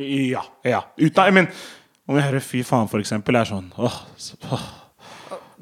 [0.00, 0.42] ja.
[0.64, 0.80] ja.
[0.96, 1.48] Uten, men
[2.08, 4.00] om jeg hører 'fy faen', for eksempel, er sånn åh,
[4.50, 4.81] åh.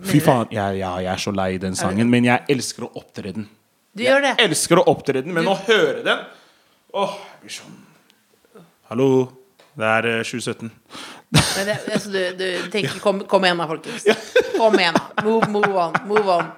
[0.07, 0.47] Fy faen.
[0.55, 3.49] Jeg, ja, jeg er så lei den sangen, men jeg elsker å opptre den.
[3.97, 4.35] Du gjør det.
[4.39, 6.21] Jeg elsker å opptre den, men å høre den
[6.95, 7.77] Åh, jeg blir sånn
[8.91, 9.07] Hallo,
[9.79, 10.71] det er eh, 2017.
[11.31, 14.09] Men det, altså, du, du tenker kom, kom igjen da, folkens.
[14.57, 15.05] Kom igjen da.
[15.27, 15.95] Move, move on.
[16.11, 16.49] Move on.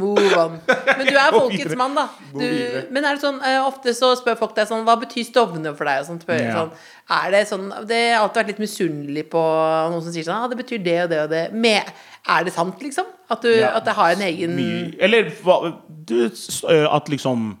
[0.00, 0.54] Move on.
[0.96, 2.06] Men du er folkets mann, da.
[2.32, 2.46] Du,
[2.96, 5.84] men er det sånn, eh, ofte så spør folk deg sånn Hva betyr Stovner for
[5.90, 6.00] deg?
[6.00, 6.54] Og sånt, spør, Ja.
[6.62, 6.70] sånn,
[7.18, 9.42] er det sånn Det har alltid vært litt misunnelig på
[9.92, 11.42] noen som sier sånn ah, det betyr det og det og det.
[11.52, 11.92] Med,
[12.28, 13.06] er det sant, liksom?
[13.30, 13.72] At, du, Ja.
[13.76, 15.30] at det har en egen Eller
[16.04, 16.30] du,
[16.90, 17.58] At liksom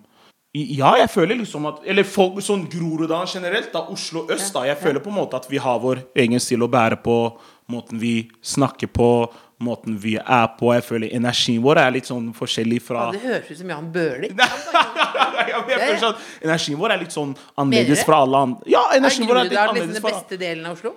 [0.54, 4.66] Ja, jeg føler liksom at Eller folk, sånn Groruddalen generelt, da Oslo øst, da.
[4.66, 7.38] Jeg føler på en måte at vi har vår egen stil å bære på.
[7.72, 9.32] Måten vi snakker på,
[9.62, 10.74] måten vi er på.
[10.74, 13.88] Jeg føler energien vår er litt sånn forskjellig fra ja, Det høres ut som Jan
[13.94, 14.34] Bøhler.
[16.02, 18.68] sånn, Energien vår er litt sånn annerledes fra alle andre.
[18.74, 20.94] Ja, Er energien vår er litt Groruddalen liksom den beste delen av Oslo?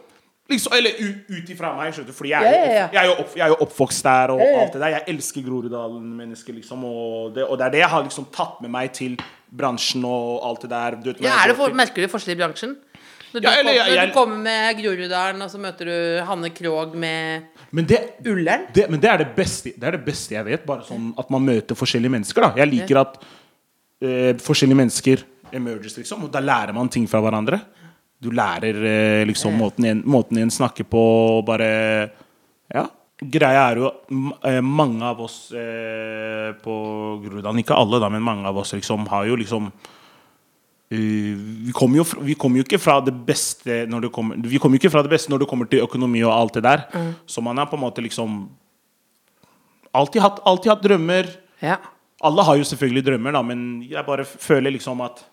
[0.50, 0.92] Liksom, Eller
[1.30, 2.14] ut ifra meg, skjønner du.
[2.14, 2.88] Fordi jeg ja, ja.
[2.94, 4.60] jeg er, jo, opp, jeg er jo oppvokst der og Ja, ja.
[4.64, 4.94] alt det der.
[4.96, 6.84] Jeg elsker Groruddalen-mennesker, liksom.
[6.86, 9.18] Og det, og det er det jeg har liksom tatt med meg til
[9.56, 10.96] bransjen og alt det der.
[11.02, 12.76] Du vet, Ja, er det for, merker du forskjell i bransjen?
[13.36, 16.26] Når du, Ja, eller kommer, når jeg- du kommer med Groruddalen, og så møter du
[16.26, 18.68] Hanne Krogh med Men det, Ullern?
[18.74, 20.66] det, men det er det, beste, det er det beste jeg vet.
[20.66, 22.42] Bare sånn at man møter forskjellige mennesker.
[22.42, 23.18] da Jeg liker at
[24.02, 26.24] eh, forskjellige mennesker emerges, liksom.
[26.24, 27.60] Og da lærer man ting fra hverandre.
[28.24, 31.02] Du lærer eh, liksom måten en, måten en snakker på,
[31.40, 31.72] og bare
[32.74, 32.88] Ja.
[33.16, 33.90] Greia er jo
[34.44, 36.74] eh, mange av oss eh, på
[37.24, 39.72] Groruddalen, ikke alle, da, men mange av oss liksom har jo liksom
[40.86, 41.34] Uh,
[41.66, 44.84] vi kommer, jo, kom jo ikke fra det beste når det kommer Vi kommer jo
[44.84, 46.84] ikke fra det beste når det kommer til økonomi og alt det der.
[47.26, 48.44] Så man har på en måte liksom
[49.96, 51.32] Alltid hatt, alltid hatt drømmer.
[51.64, 51.80] Ja.
[52.22, 55.24] Alle har jo selvfølgelig drømmer, da, men jeg bare føler liksom at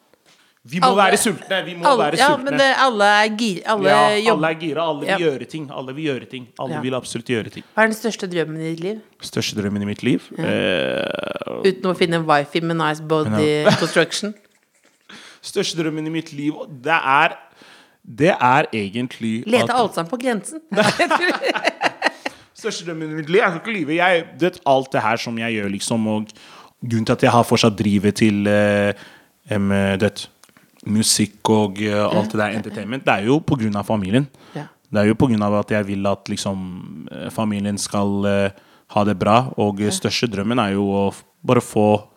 [0.64, 1.64] vi må Alle- være sultne.
[1.66, 2.44] Vi må Alle, være ja, sultne.
[2.50, 3.62] men det, alle er gira.
[3.72, 4.82] Alle ja, alle er gira.
[4.88, 5.16] Alle vil Ja.
[5.18, 5.70] gjøre ting.
[5.74, 6.46] Alle vil gjøre ting.
[6.60, 7.64] Alle vil absolutt gjøre ting.
[7.74, 9.00] Hva er den største drømmen i ditt liv?
[9.20, 10.20] Største drømmen i mitt liv?
[10.38, 14.34] Eh, Uten å finne wifi med nice body construction.
[15.42, 17.36] største drømmen i mitt liv, det er
[18.06, 20.60] Det er egentlig Lete at- sammen på grensen.
[22.54, 23.40] største drømmen i mitt liv.
[23.42, 23.96] Jeg skal ikke lyve.
[23.98, 26.06] Jeg vet alt det her som jeg gjør, liksom.
[26.06, 26.26] Og
[26.84, 28.92] grunnen til at jeg har fortsatt drivet til eh,
[29.58, 30.26] med det,
[30.86, 33.40] musikk og uh, alt det der entertainment, det er jo
[33.78, 34.26] av familien.
[34.56, 34.66] Ja.
[34.92, 38.50] Det er jo av at jeg vil at liksom eh, familien skal uh,
[38.92, 39.52] ha det bra.
[39.56, 41.04] Og største drømmen er jo å
[41.40, 42.11] bare få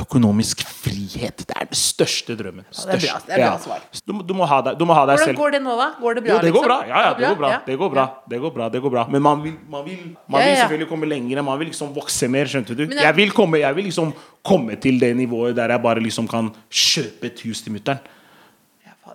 [0.00, 1.36] økonomisk frihet.
[1.46, 2.64] Det er den største drømmen.
[2.70, 3.80] det er bra- det er bra svar.
[4.06, 5.38] Du, du, må ha deg, du må ha deg Hvordan selv.
[5.38, 5.88] går det nå, da?
[6.00, 6.32] Går det bra?
[6.32, 6.68] Jo, det går liksom?
[6.68, 6.78] bra.
[6.88, 7.50] Ja, ja, det går bra.
[7.66, 8.06] Det går bra.
[8.28, 9.06] Det går bra, det går bra.
[9.10, 10.60] Men man vil, man vil, man vil ja.
[10.62, 11.42] selvfølgelig komme lenger.
[11.42, 12.84] Man vil liksom vokse mer, skjønte du.
[12.86, 14.12] Jeg- Jeg vil, komme, jeg vil liksom
[14.44, 17.98] komme til det nivået der jeg bare liksom kan kjøpe et hus til mutter'n.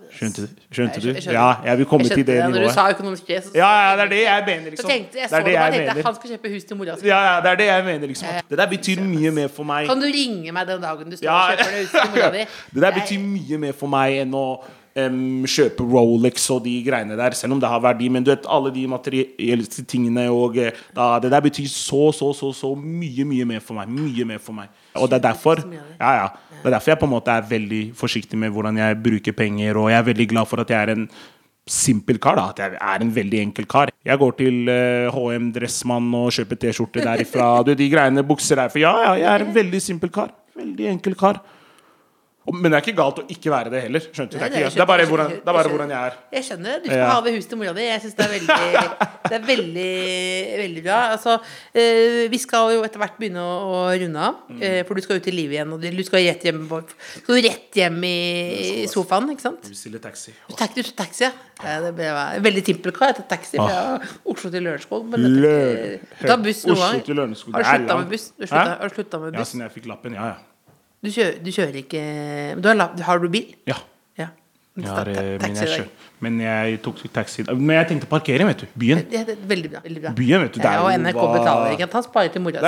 [0.01, 0.17] Ja.
[0.17, 0.47] Skjønte du?
[0.75, 1.31] Skjønte Jeg du?
[1.31, 3.69] Ja, jeg vil komme Jeg til skjønte det Når du sa økonomisk kris så, Ja,
[3.83, 4.89] ja, det er det jeg mener, så liksom.
[4.91, 6.97] tenkte jeg Det så det det bare jeg tenkte han skal kjøpe hus til mora
[6.97, 7.07] si.
[7.07, 8.27] Ja, ja, det er det jeg mener, liksom.
[8.49, 9.87] Det der betyr mye mer for meg.
[9.87, 12.45] Kan du ringe meg den dagen du står og kjøper det huset til mora di?
[12.75, 14.45] det der betyr mye mer for meg enn å
[14.97, 18.09] em, kjøpe Rolex og de greiene der, selv om det har verdi.
[18.11, 22.31] Men du vet, alle de materielle tingene og eh, da, Det der betyr så, så,
[22.37, 23.91] så, så mye, mye mer for meg.
[23.91, 24.71] Mye mer for meg.
[24.95, 26.31] Og det er derfor ja, ja.
[26.61, 29.77] Det er derfor jeg på en måte er veldig forsiktig med hvordan jeg bruker penger,
[29.81, 31.07] og jeg er veldig glad for at jeg er en
[31.65, 32.37] simpel kar.
[32.37, 33.89] da At jeg er en veldig enkel kar.
[34.05, 37.47] Jeg går til uh, HM Dressmann og kjøper T-skjorte derifra.
[37.65, 38.81] Du, de greiene, bukser derfra.
[38.81, 40.33] Ja, ja, jeg er en veldig simpel kar.
[40.57, 41.41] Veldig enkel kar.
[42.49, 44.01] Men det er ikke galt å ikke være det heller.
[44.01, 44.39] Skjønte du?
[44.41, 46.15] Det er, det er bare hvordan, det er bare hvordan jeg er.
[46.33, 46.79] Jeg skjønner.
[46.81, 47.09] Du skal Ja.
[47.13, 47.83] ha det huset til mora di.
[47.85, 48.57] Jeg syns det er veldig,
[49.29, 49.91] det er veldig,
[50.63, 50.97] veldig bra.
[51.13, 51.35] Altså,
[51.77, 54.61] eh, vi skal jo etter hvert begynne å, runde av, Mm.
[54.65, 55.71] eh, for du skal ut i livet igjen.
[55.77, 56.65] Og du skal rett hjem,
[57.21, 58.17] skal rett hjem i,
[58.81, 59.69] i sofaen, ikke sant?
[59.69, 60.33] Vi stiller taxi.
[60.49, 61.79] Du tar du tar taxi, ja.
[61.85, 62.09] det ble
[62.41, 63.13] veldig timpelkar.
[63.13, 65.05] Jeg tar taxi fra Oslo til Lørenskog.
[65.13, 67.53] men Du tar buss noen gang.
[67.53, 68.31] Har du slutta med buss?
[68.49, 69.37] Har du slutta med buss?
[69.37, 70.13] Ja, siden jeg fikk lappen.
[70.17, 70.37] Ja, ja.
[71.01, 72.01] Du kjører, du kjører ikke
[72.61, 73.55] du har, har du bil?
[73.69, 73.79] ja.
[74.19, 74.27] Ja.
[74.77, 75.85] Jeg har, eh, men, jeg i
[76.23, 78.67] men jeg tok taxi Men jeg tenkte parkering, vet du.
[78.79, 79.01] Byen.
[79.11, 79.81] Ja, det er veldig bra.
[79.83, 80.11] Veldig bra.
[80.15, 81.87] Byen, vet du, det er ja, og NRK hva- betaler ikke.
[81.91, 82.61] Han sparer til mora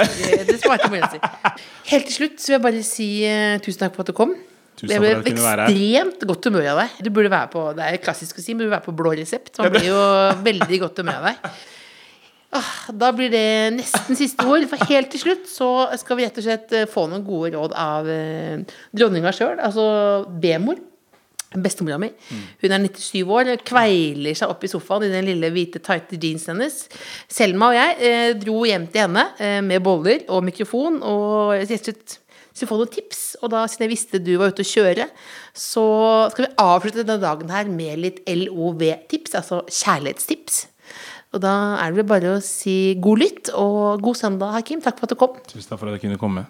[1.13, 1.21] si.
[1.21, 1.53] Det.
[1.93, 4.33] Helt til slutt så vil jeg bare si uh, tusen takk for at du kom.
[4.81, 6.97] Tusen Jeg takk ble ekstremt godt humør av deg.
[7.05, 9.13] Du burde være på, Det er klassisk å si, men du burde være på blå
[9.21, 9.53] resept.
[9.61, 10.01] Man blir jo
[10.49, 11.61] veldig godt humør av deg.
[12.53, 14.65] Ah, Da blir det nesten siste ord.
[14.69, 17.75] For helt til slutt så skal vi rett og slett eh, få noen gode råd
[17.79, 18.63] av eh,
[18.95, 19.85] dronninga sjøl, altså
[20.43, 20.81] B-mor.
[21.53, 22.07] Bestemora mi.
[22.63, 26.55] Hun er 97 år, kveiler seg opp i sofaen i den lille hvite, tighte jeansen
[26.55, 26.79] hennes.
[27.29, 32.17] Selma og jeg eh, dro hjem til henne eh, med boller og mikrofon og gjestet
[32.53, 33.21] så få noen tips.
[33.41, 35.07] Og da, siden jeg visste du var ute å kjøre,
[35.57, 35.85] så
[36.33, 40.63] skal vi avslutte denne dagen her med litt LOV-tips, altså kjærlighetstips.
[41.33, 44.81] Og da er det vel bare å si god lytt og god søndag, Hakim.
[44.85, 45.33] Takk for at du kom.
[45.49, 46.45] Tusen takk for at jeg kunne komme.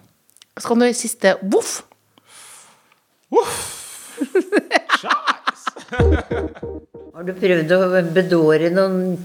[0.60, 1.72] Så kan du i siste voff.
[7.14, 7.80] Har du prøvd å
[8.14, 9.16] bedåre noen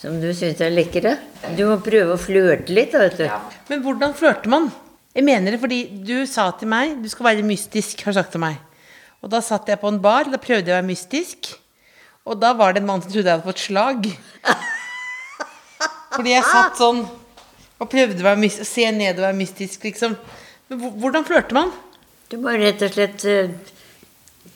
[0.00, 1.16] som du syns er lekre?
[1.58, 3.26] Du må prøve å flørte litt, da, vet du.
[3.72, 4.70] Men hvordan flørter man?
[5.12, 8.32] Jeg mener det fordi du sa til meg Du skal være mystisk, har du sagt
[8.32, 8.56] til meg.
[9.22, 11.52] Og da satt jeg på en bar, da prøvde jeg å være mystisk.
[12.22, 14.08] Og da var det en mann som trodde jeg hadde fått slag.
[16.12, 17.02] Fordi jeg satt sånn
[17.82, 20.14] og prøvde å mystisk, se ned og være mystisk, liksom.
[20.70, 21.72] Men hvordan flørter man?
[22.30, 23.50] Du må rett og slett eh,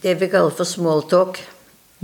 [0.05, 1.41] det vi kaller for small talk.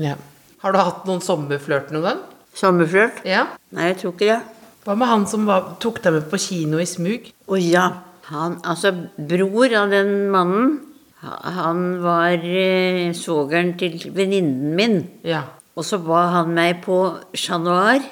[0.01, 0.17] Ja.
[0.63, 2.25] Har du hatt noen sommerflørt noen gang?
[2.59, 3.23] Sommerflørt?
[3.29, 3.47] Ja.
[3.73, 4.41] Nei, jeg tror ikke det.
[4.83, 7.31] Hva med han som var, tok deg med på kino i smug?
[7.47, 7.87] Å ja.
[8.33, 10.75] Han, altså bror av den mannen,
[11.23, 14.97] han var eh, svogeren til venninnen min.
[15.27, 15.45] Ja.
[15.73, 16.97] Og så ba han meg på
[17.33, 18.05] Chat Noir,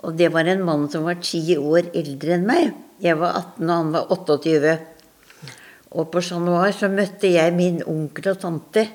[0.00, 2.70] og det var en mann som var ti år eldre enn meg.
[3.04, 4.76] Jeg var 18, og han var 28.
[5.92, 8.86] Og på Chat Noir så møtte jeg min onkel og tante.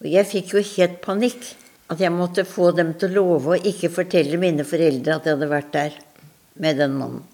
[0.00, 1.52] Og jeg fikk jo helt panikk.
[1.92, 5.36] At jeg måtte få dem til å love å ikke fortelle mine foreldre at jeg
[5.36, 5.98] hadde vært der
[6.64, 7.26] med den mannen.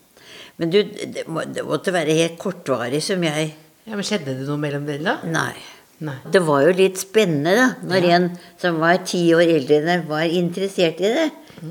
[0.58, 3.52] Men du, det måtte være helt kortvarig som jeg
[3.86, 5.14] ja, men Skjedde det noe mellom dere, da?
[5.26, 5.54] Nei.
[6.01, 6.14] Nei.
[6.32, 7.66] Det var jo litt spennende, da.
[7.90, 8.28] Når en
[8.61, 11.26] som var ti år eldre enn deg, var interessert i det.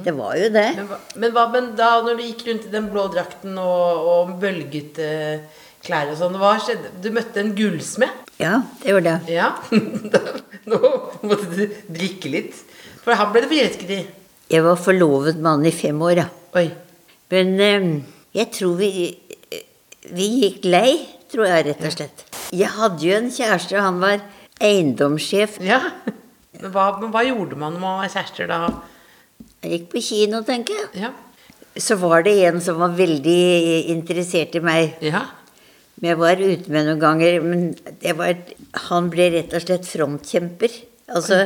[0.06, 0.68] Det var jo det.
[0.78, 4.06] Men, hva- men hva men da når du gikk rundt i den blå drakten og,
[4.12, 5.08] og bølgete
[5.82, 6.92] klær og sånn, hva skjedde?
[7.02, 8.14] Du møtte en gullsmed?
[8.38, 9.40] Ja, det gjorde jeg.
[9.40, 9.50] Ja.
[10.70, 10.78] Nå
[11.26, 12.54] måtte du drikke litt.
[13.02, 14.00] For han ble du forelsket i.
[14.54, 16.28] Jeg var forlovet med han i fem år, ja.
[16.60, 16.68] Oi.
[17.34, 17.90] Men eh,
[18.38, 18.92] jeg tror vi
[20.14, 20.94] Vi gikk lei,
[21.30, 22.24] tror jeg rett og slett.
[22.56, 24.22] Jeg hadde jo en kjæreste, han var
[24.64, 25.60] eiendomssjef.
[25.64, 25.80] Ja.
[26.60, 28.62] Men hva, men hva gjorde man når man var kjærester da?
[29.64, 31.06] Jeg gikk på kino, tenker jeg.
[31.06, 31.12] Ja.
[31.80, 33.40] Så var det en som var veldig
[33.94, 34.98] interessert i meg.
[35.06, 35.28] Ja.
[36.00, 37.40] Men jeg var ute med noen ganger.
[37.46, 37.66] Men
[38.02, 38.36] det var,
[38.90, 40.76] han ble rett og slett frontkjemper.
[41.16, 41.46] Altså,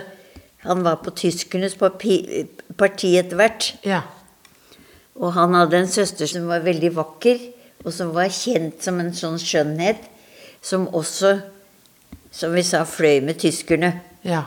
[0.64, 2.18] han var på tyskernes parti
[3.20, 3.74] etter hvert.
[3.86, 4.04] ja.
[5.14, 7.38] Og han hadde en søster som var veldig vakker,
[7.86, 10.08] og som var kjent som en sånn skjønnhet,
[10.64, 11.38] som også,
[12.34, 13.95] som vi sa, fløy med tyskerne.
[14.24, 14.45] ja.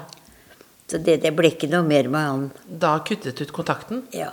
[0.87, 2.43] Så det, det ble ikke noe mer med han.
[2.63, 4.05] Da kuttet du ut kontakten?
[4.15, 4.29] Ja.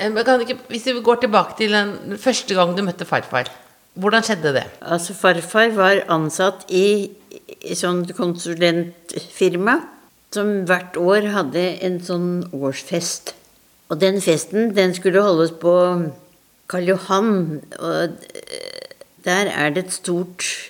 [0.00, 3.46] Eh, Men kan ikke, hvis vi går tilbake til den første gang du møtte farfar.
[3.94, 4.64] Hvordan skjedde det?
[4.82, 7.10] Altså, farfar var ansatt i,
[7.62, 9.76] i sånn konsulentfirma
[10.34, 13.34] som hvert år hadde en sånn årsfest.
[13.90, 15.74] Og den festen, den skulle holdes på
[16.70, 17.32] Karl Johan,
[17.78, 18.90] og eh,
[19.26, 20.69] der er det et stort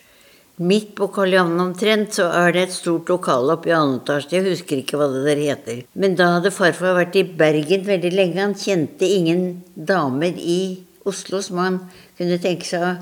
[0.60, 4.34] Midt på Karl Johan omtrent så er det et stort lokale oppe i annen etasje.
[4.34, 5.78] Jeg husker ikke hva det der heter.
[5.96, 8.42] Men da hadde farfar vært i Bergen veldig lenge.
[8.42, 11.78] Han kjente ingen damer i Oslo som han
[12.18, 12.92] kunne tenke seg å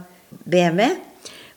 [0.46, 1.00] be med.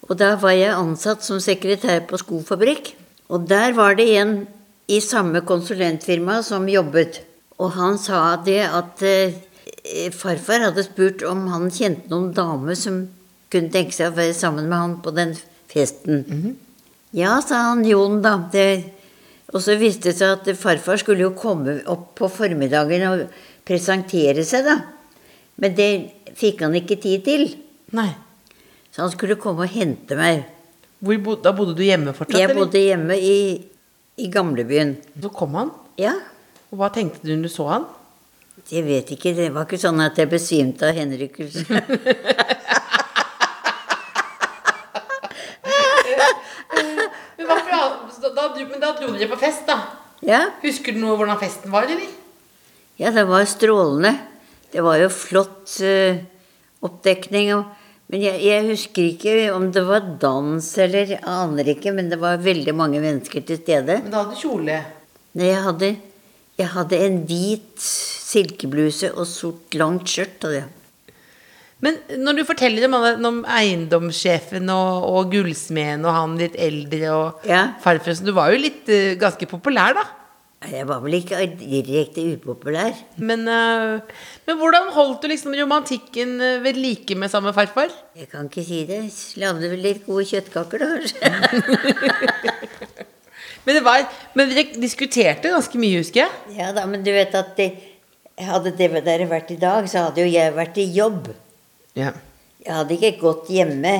[0.09, 2.95] Og da var jeg ansatt som sekretær på skofabrikk.
[3.29, 4.33] Og der var det en
[4.89, 7.21] i samme konsulentfirma som jobbet.
[7.61, 9.37] Og han sa det at eh,
[10.17, 13.03] farfar hadde spurt om han kjente noen damer som
[13.53, 15.37] kunne tenke seg å være sammen med han på den
[15.71, 16.55] festen.
[17.15, 18.35] Ja, sa han Jon, da.
[18.51, 18.65] Det,
[19.51, 23.25] og så viste det seg at farfar skulle jo komme opp på formiddagen og
[23.67, 24.77] presentere seg, da.
[25.61, 25.89] Men det
[26.39, 27.47] fikk han ikke tid til.
[27.97, 28.09] Nei.
[28.91, 30.43] Så han skulle komme og hente meg.
[31.01, 32.37] Bod, da bodde du hjemme fortsatt?
[32.39, 32.59] Jeg eller?
[32.61, 33.35] bodde hjemme i,
[34.21, 34.95] i gamlebyen.
[35.23, 35.71] Så kom han.
[35.99, 36.13] Ja,
[36.71, 37.89] Og hva tenkte du når du så han?
[38.71, 39.31] jeg vet ikke.
[39.35, 41.65] Det var ikke sånn at jeg besvimte av henrykkelse.
[46.71, 47.40] Men, hvorfor,
[48.21, 49.77] da, da, men da dro dere på fest, da.
[50.25, 52.09] Ja, Husker du noe hvordan festen var, eller?
[53.01, 54.11] ja det var strålende.
[54.71, 56.19] Det var jo flott uh,
[56.85, 57.49] oppdekning.
[58.11, 62.19] Men jeg, jeg husker ikke om det var dans eller jeg aner ikke, men det
[62.21, 64.01] var veldig mange mennesker til stede.
[64.03, 64.77] Men da hadde du kjole.
[65.39, 65.89] Nei, Jeg hadde,
[66.59, 67.81] jeg hadde en hvit
[68.31, 70.37] silkebluse og sort langt skjørt.
[70.43, 70.69] hadde jeg.
[71.81, 77.45] Men når du forteller om, om eiendomssjefen og, og gullsmeden og han litt eldre og
[77.49, 77.63] Ja.
[77.81, 80.03] farfar så Du var jo litt uh, ganske populær, da.
[80.69, 82.93] Jeg var vel ikke direkte upopulær.
[83.17, 83.97] Men, uh,
[84.45, 87.89] men hvordan holdt du liksom romantikken eh, ved like med samme farfar?
[88.13, 88.99] Jeg kan ikke si det.
[89.41, 90.89] Lagde vel litt gode kjøttkaker, da.
[93.65, 96.55] Men, det var, men dere diskuterte ganske mye, husker jeg.
[96.57, 97.67] Ja da, men du vet at det,
[98.41, 101.27] hadde det dere vært i dag, så hadde jo jeg vært i jobb.
[101.97, 102.13] Ja.
[102.61, 103.95] Jeg hadde ikke gått hjemme,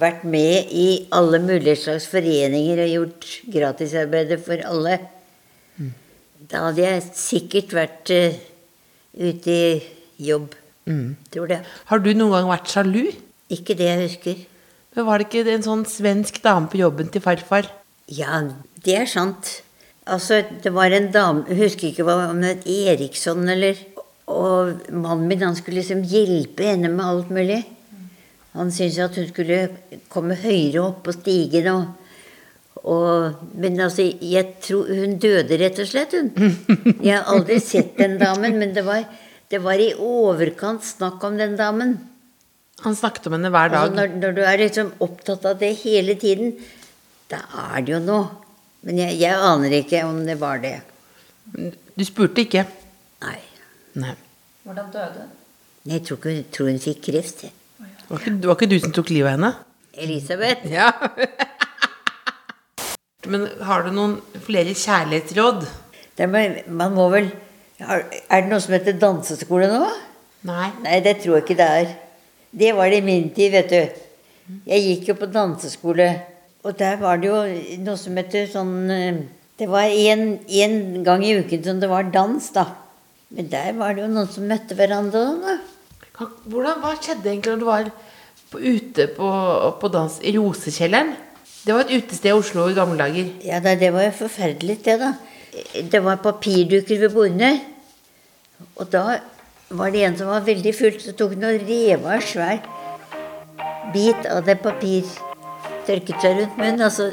[0.00, 5.00] vært med i alle mulige slags foreninger og gjort gratisarbeidet for alle.
[6.50, 8.38] Da hadde jeg sikkert vært uh,
[9.18, 9.82] ute i
[10.30, 10.54] jobb.
[11.30, 11.60] Tror det.
[11.90, 13.10] Har du noen gang vært sjalu?
[13.52, 14.38] Ikke det jeg husker.
[14.96, 17.68] Men Var det ikke en sånn svensk dame på jobben til farfar?
[18.10, 18.40] Ja,
[18.82, 19.60] det er sant.
[20.10, 23.78] Altså, det var en dame Jeg husker ikke hva om det het Eriksson eller
[24.30, 27.60] Og mannen min, han skulle liksom hjelpe henne med alt mulig.
[28.56, 29.58] Han syntes at hun skulle
[30.10, 31.96] komme høyere opp på stigen og,
[32.80, 36.30] og Men altså, jeg tror Hun døde rett og slett, hun.
[37.06, 39.04] Jeg har aldri sett den damen, men det var,
[39.52, 41.98] det var i overkant snakk om den damen.
[42.80, 43.90] Han snakket om henne hver dag.
[43.90, 46.54] Altså, når, når du er liksom opptatt av det hele tiden,
[47.30, 47.42] da
[47.74, 48.24] er det jo noe.
[48.88, 50.78] Men jeg, jeg aner ikke om det var det.
[51.52, 52.64] Du spurte ikke?
[53.26, 53.36] Nei.
[53.98, 54.14] Nei.
[54.62, 55.30] Hvordan døde hun?
[55.90, 57.46] Jeg tror, ikke, tror hun fikk kreft.
[57.46, 57.52] Det
[58.10, 59.52] var ikke, var, var ikke du som tok livet av henne?
[60.04, 60.66] Elisabeth.
[60.70, 60.90] Ja.
[63.30, 65.64] Men har du noen flere kjærlighetsråd?
[66.16, 67.30] Det er, man må vel
[67.80, 69.86] Er er det noe som heter danseskole nå?
[70.48, 70.68] Nei.
[70.84, 71.94] Nei, det tror jeg ikke det er.
[72.60, 74.02] Det var det i min tid, vet du.
[74.68, 76.08] Jeg gikk jo på danseskole,
[76.66, 77.40] og der var det jo
[77.86, 79.20] noe som heter sånn eh,
[79.60, 82.66] Det var én gang i uken som det var dans, da.
[83.30, 85.24] Men der var det jo noen som møtte hverandre.
[85.42, 85.58] da.
[86.20, 87.90] Hvordan, hva skjedde egentlig når du var
[88.50, 89.28] på, ute på,
[89.80, 91.14] på dans i Rosekjelleren?
[91.60, 93.30] Det var et utested i Oslo i gamle dager.
[93.44, 95.12] Ja, da, det var jo forferdelig, det, da.
[95.92, 97.52] Det var papirduker ved bordene.
[98.76, 99.20] Og da
[99.70, 102.62] var det en som var veldig full, så tok han og rev av en svær
[103.94, 105.06] bit av det papir.
[105.86, 106.86] Tørket seg rundt munnen.
[106.86, 107.12] Altså,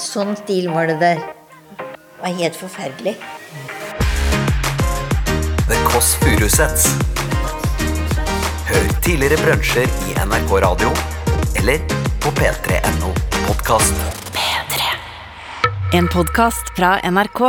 [0.00, 1.24] sånn stil var det der.
[1.78, 3.18] Det var helt forferdelig.
[5.94, 6.86] Kåss Furuseths.
[8.66, 10.88] Hør tidligere brunsjer i NRK Radio
[11.60, 11.84] eller
[12.24, 13.12] på p3.no
[13.44, 13.94] podkast.
[15.94, 17.44] En podkast fra NRK.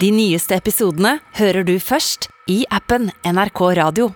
[0.00, 4.08] De nyeste episodene hører du først i appen NRK Radio.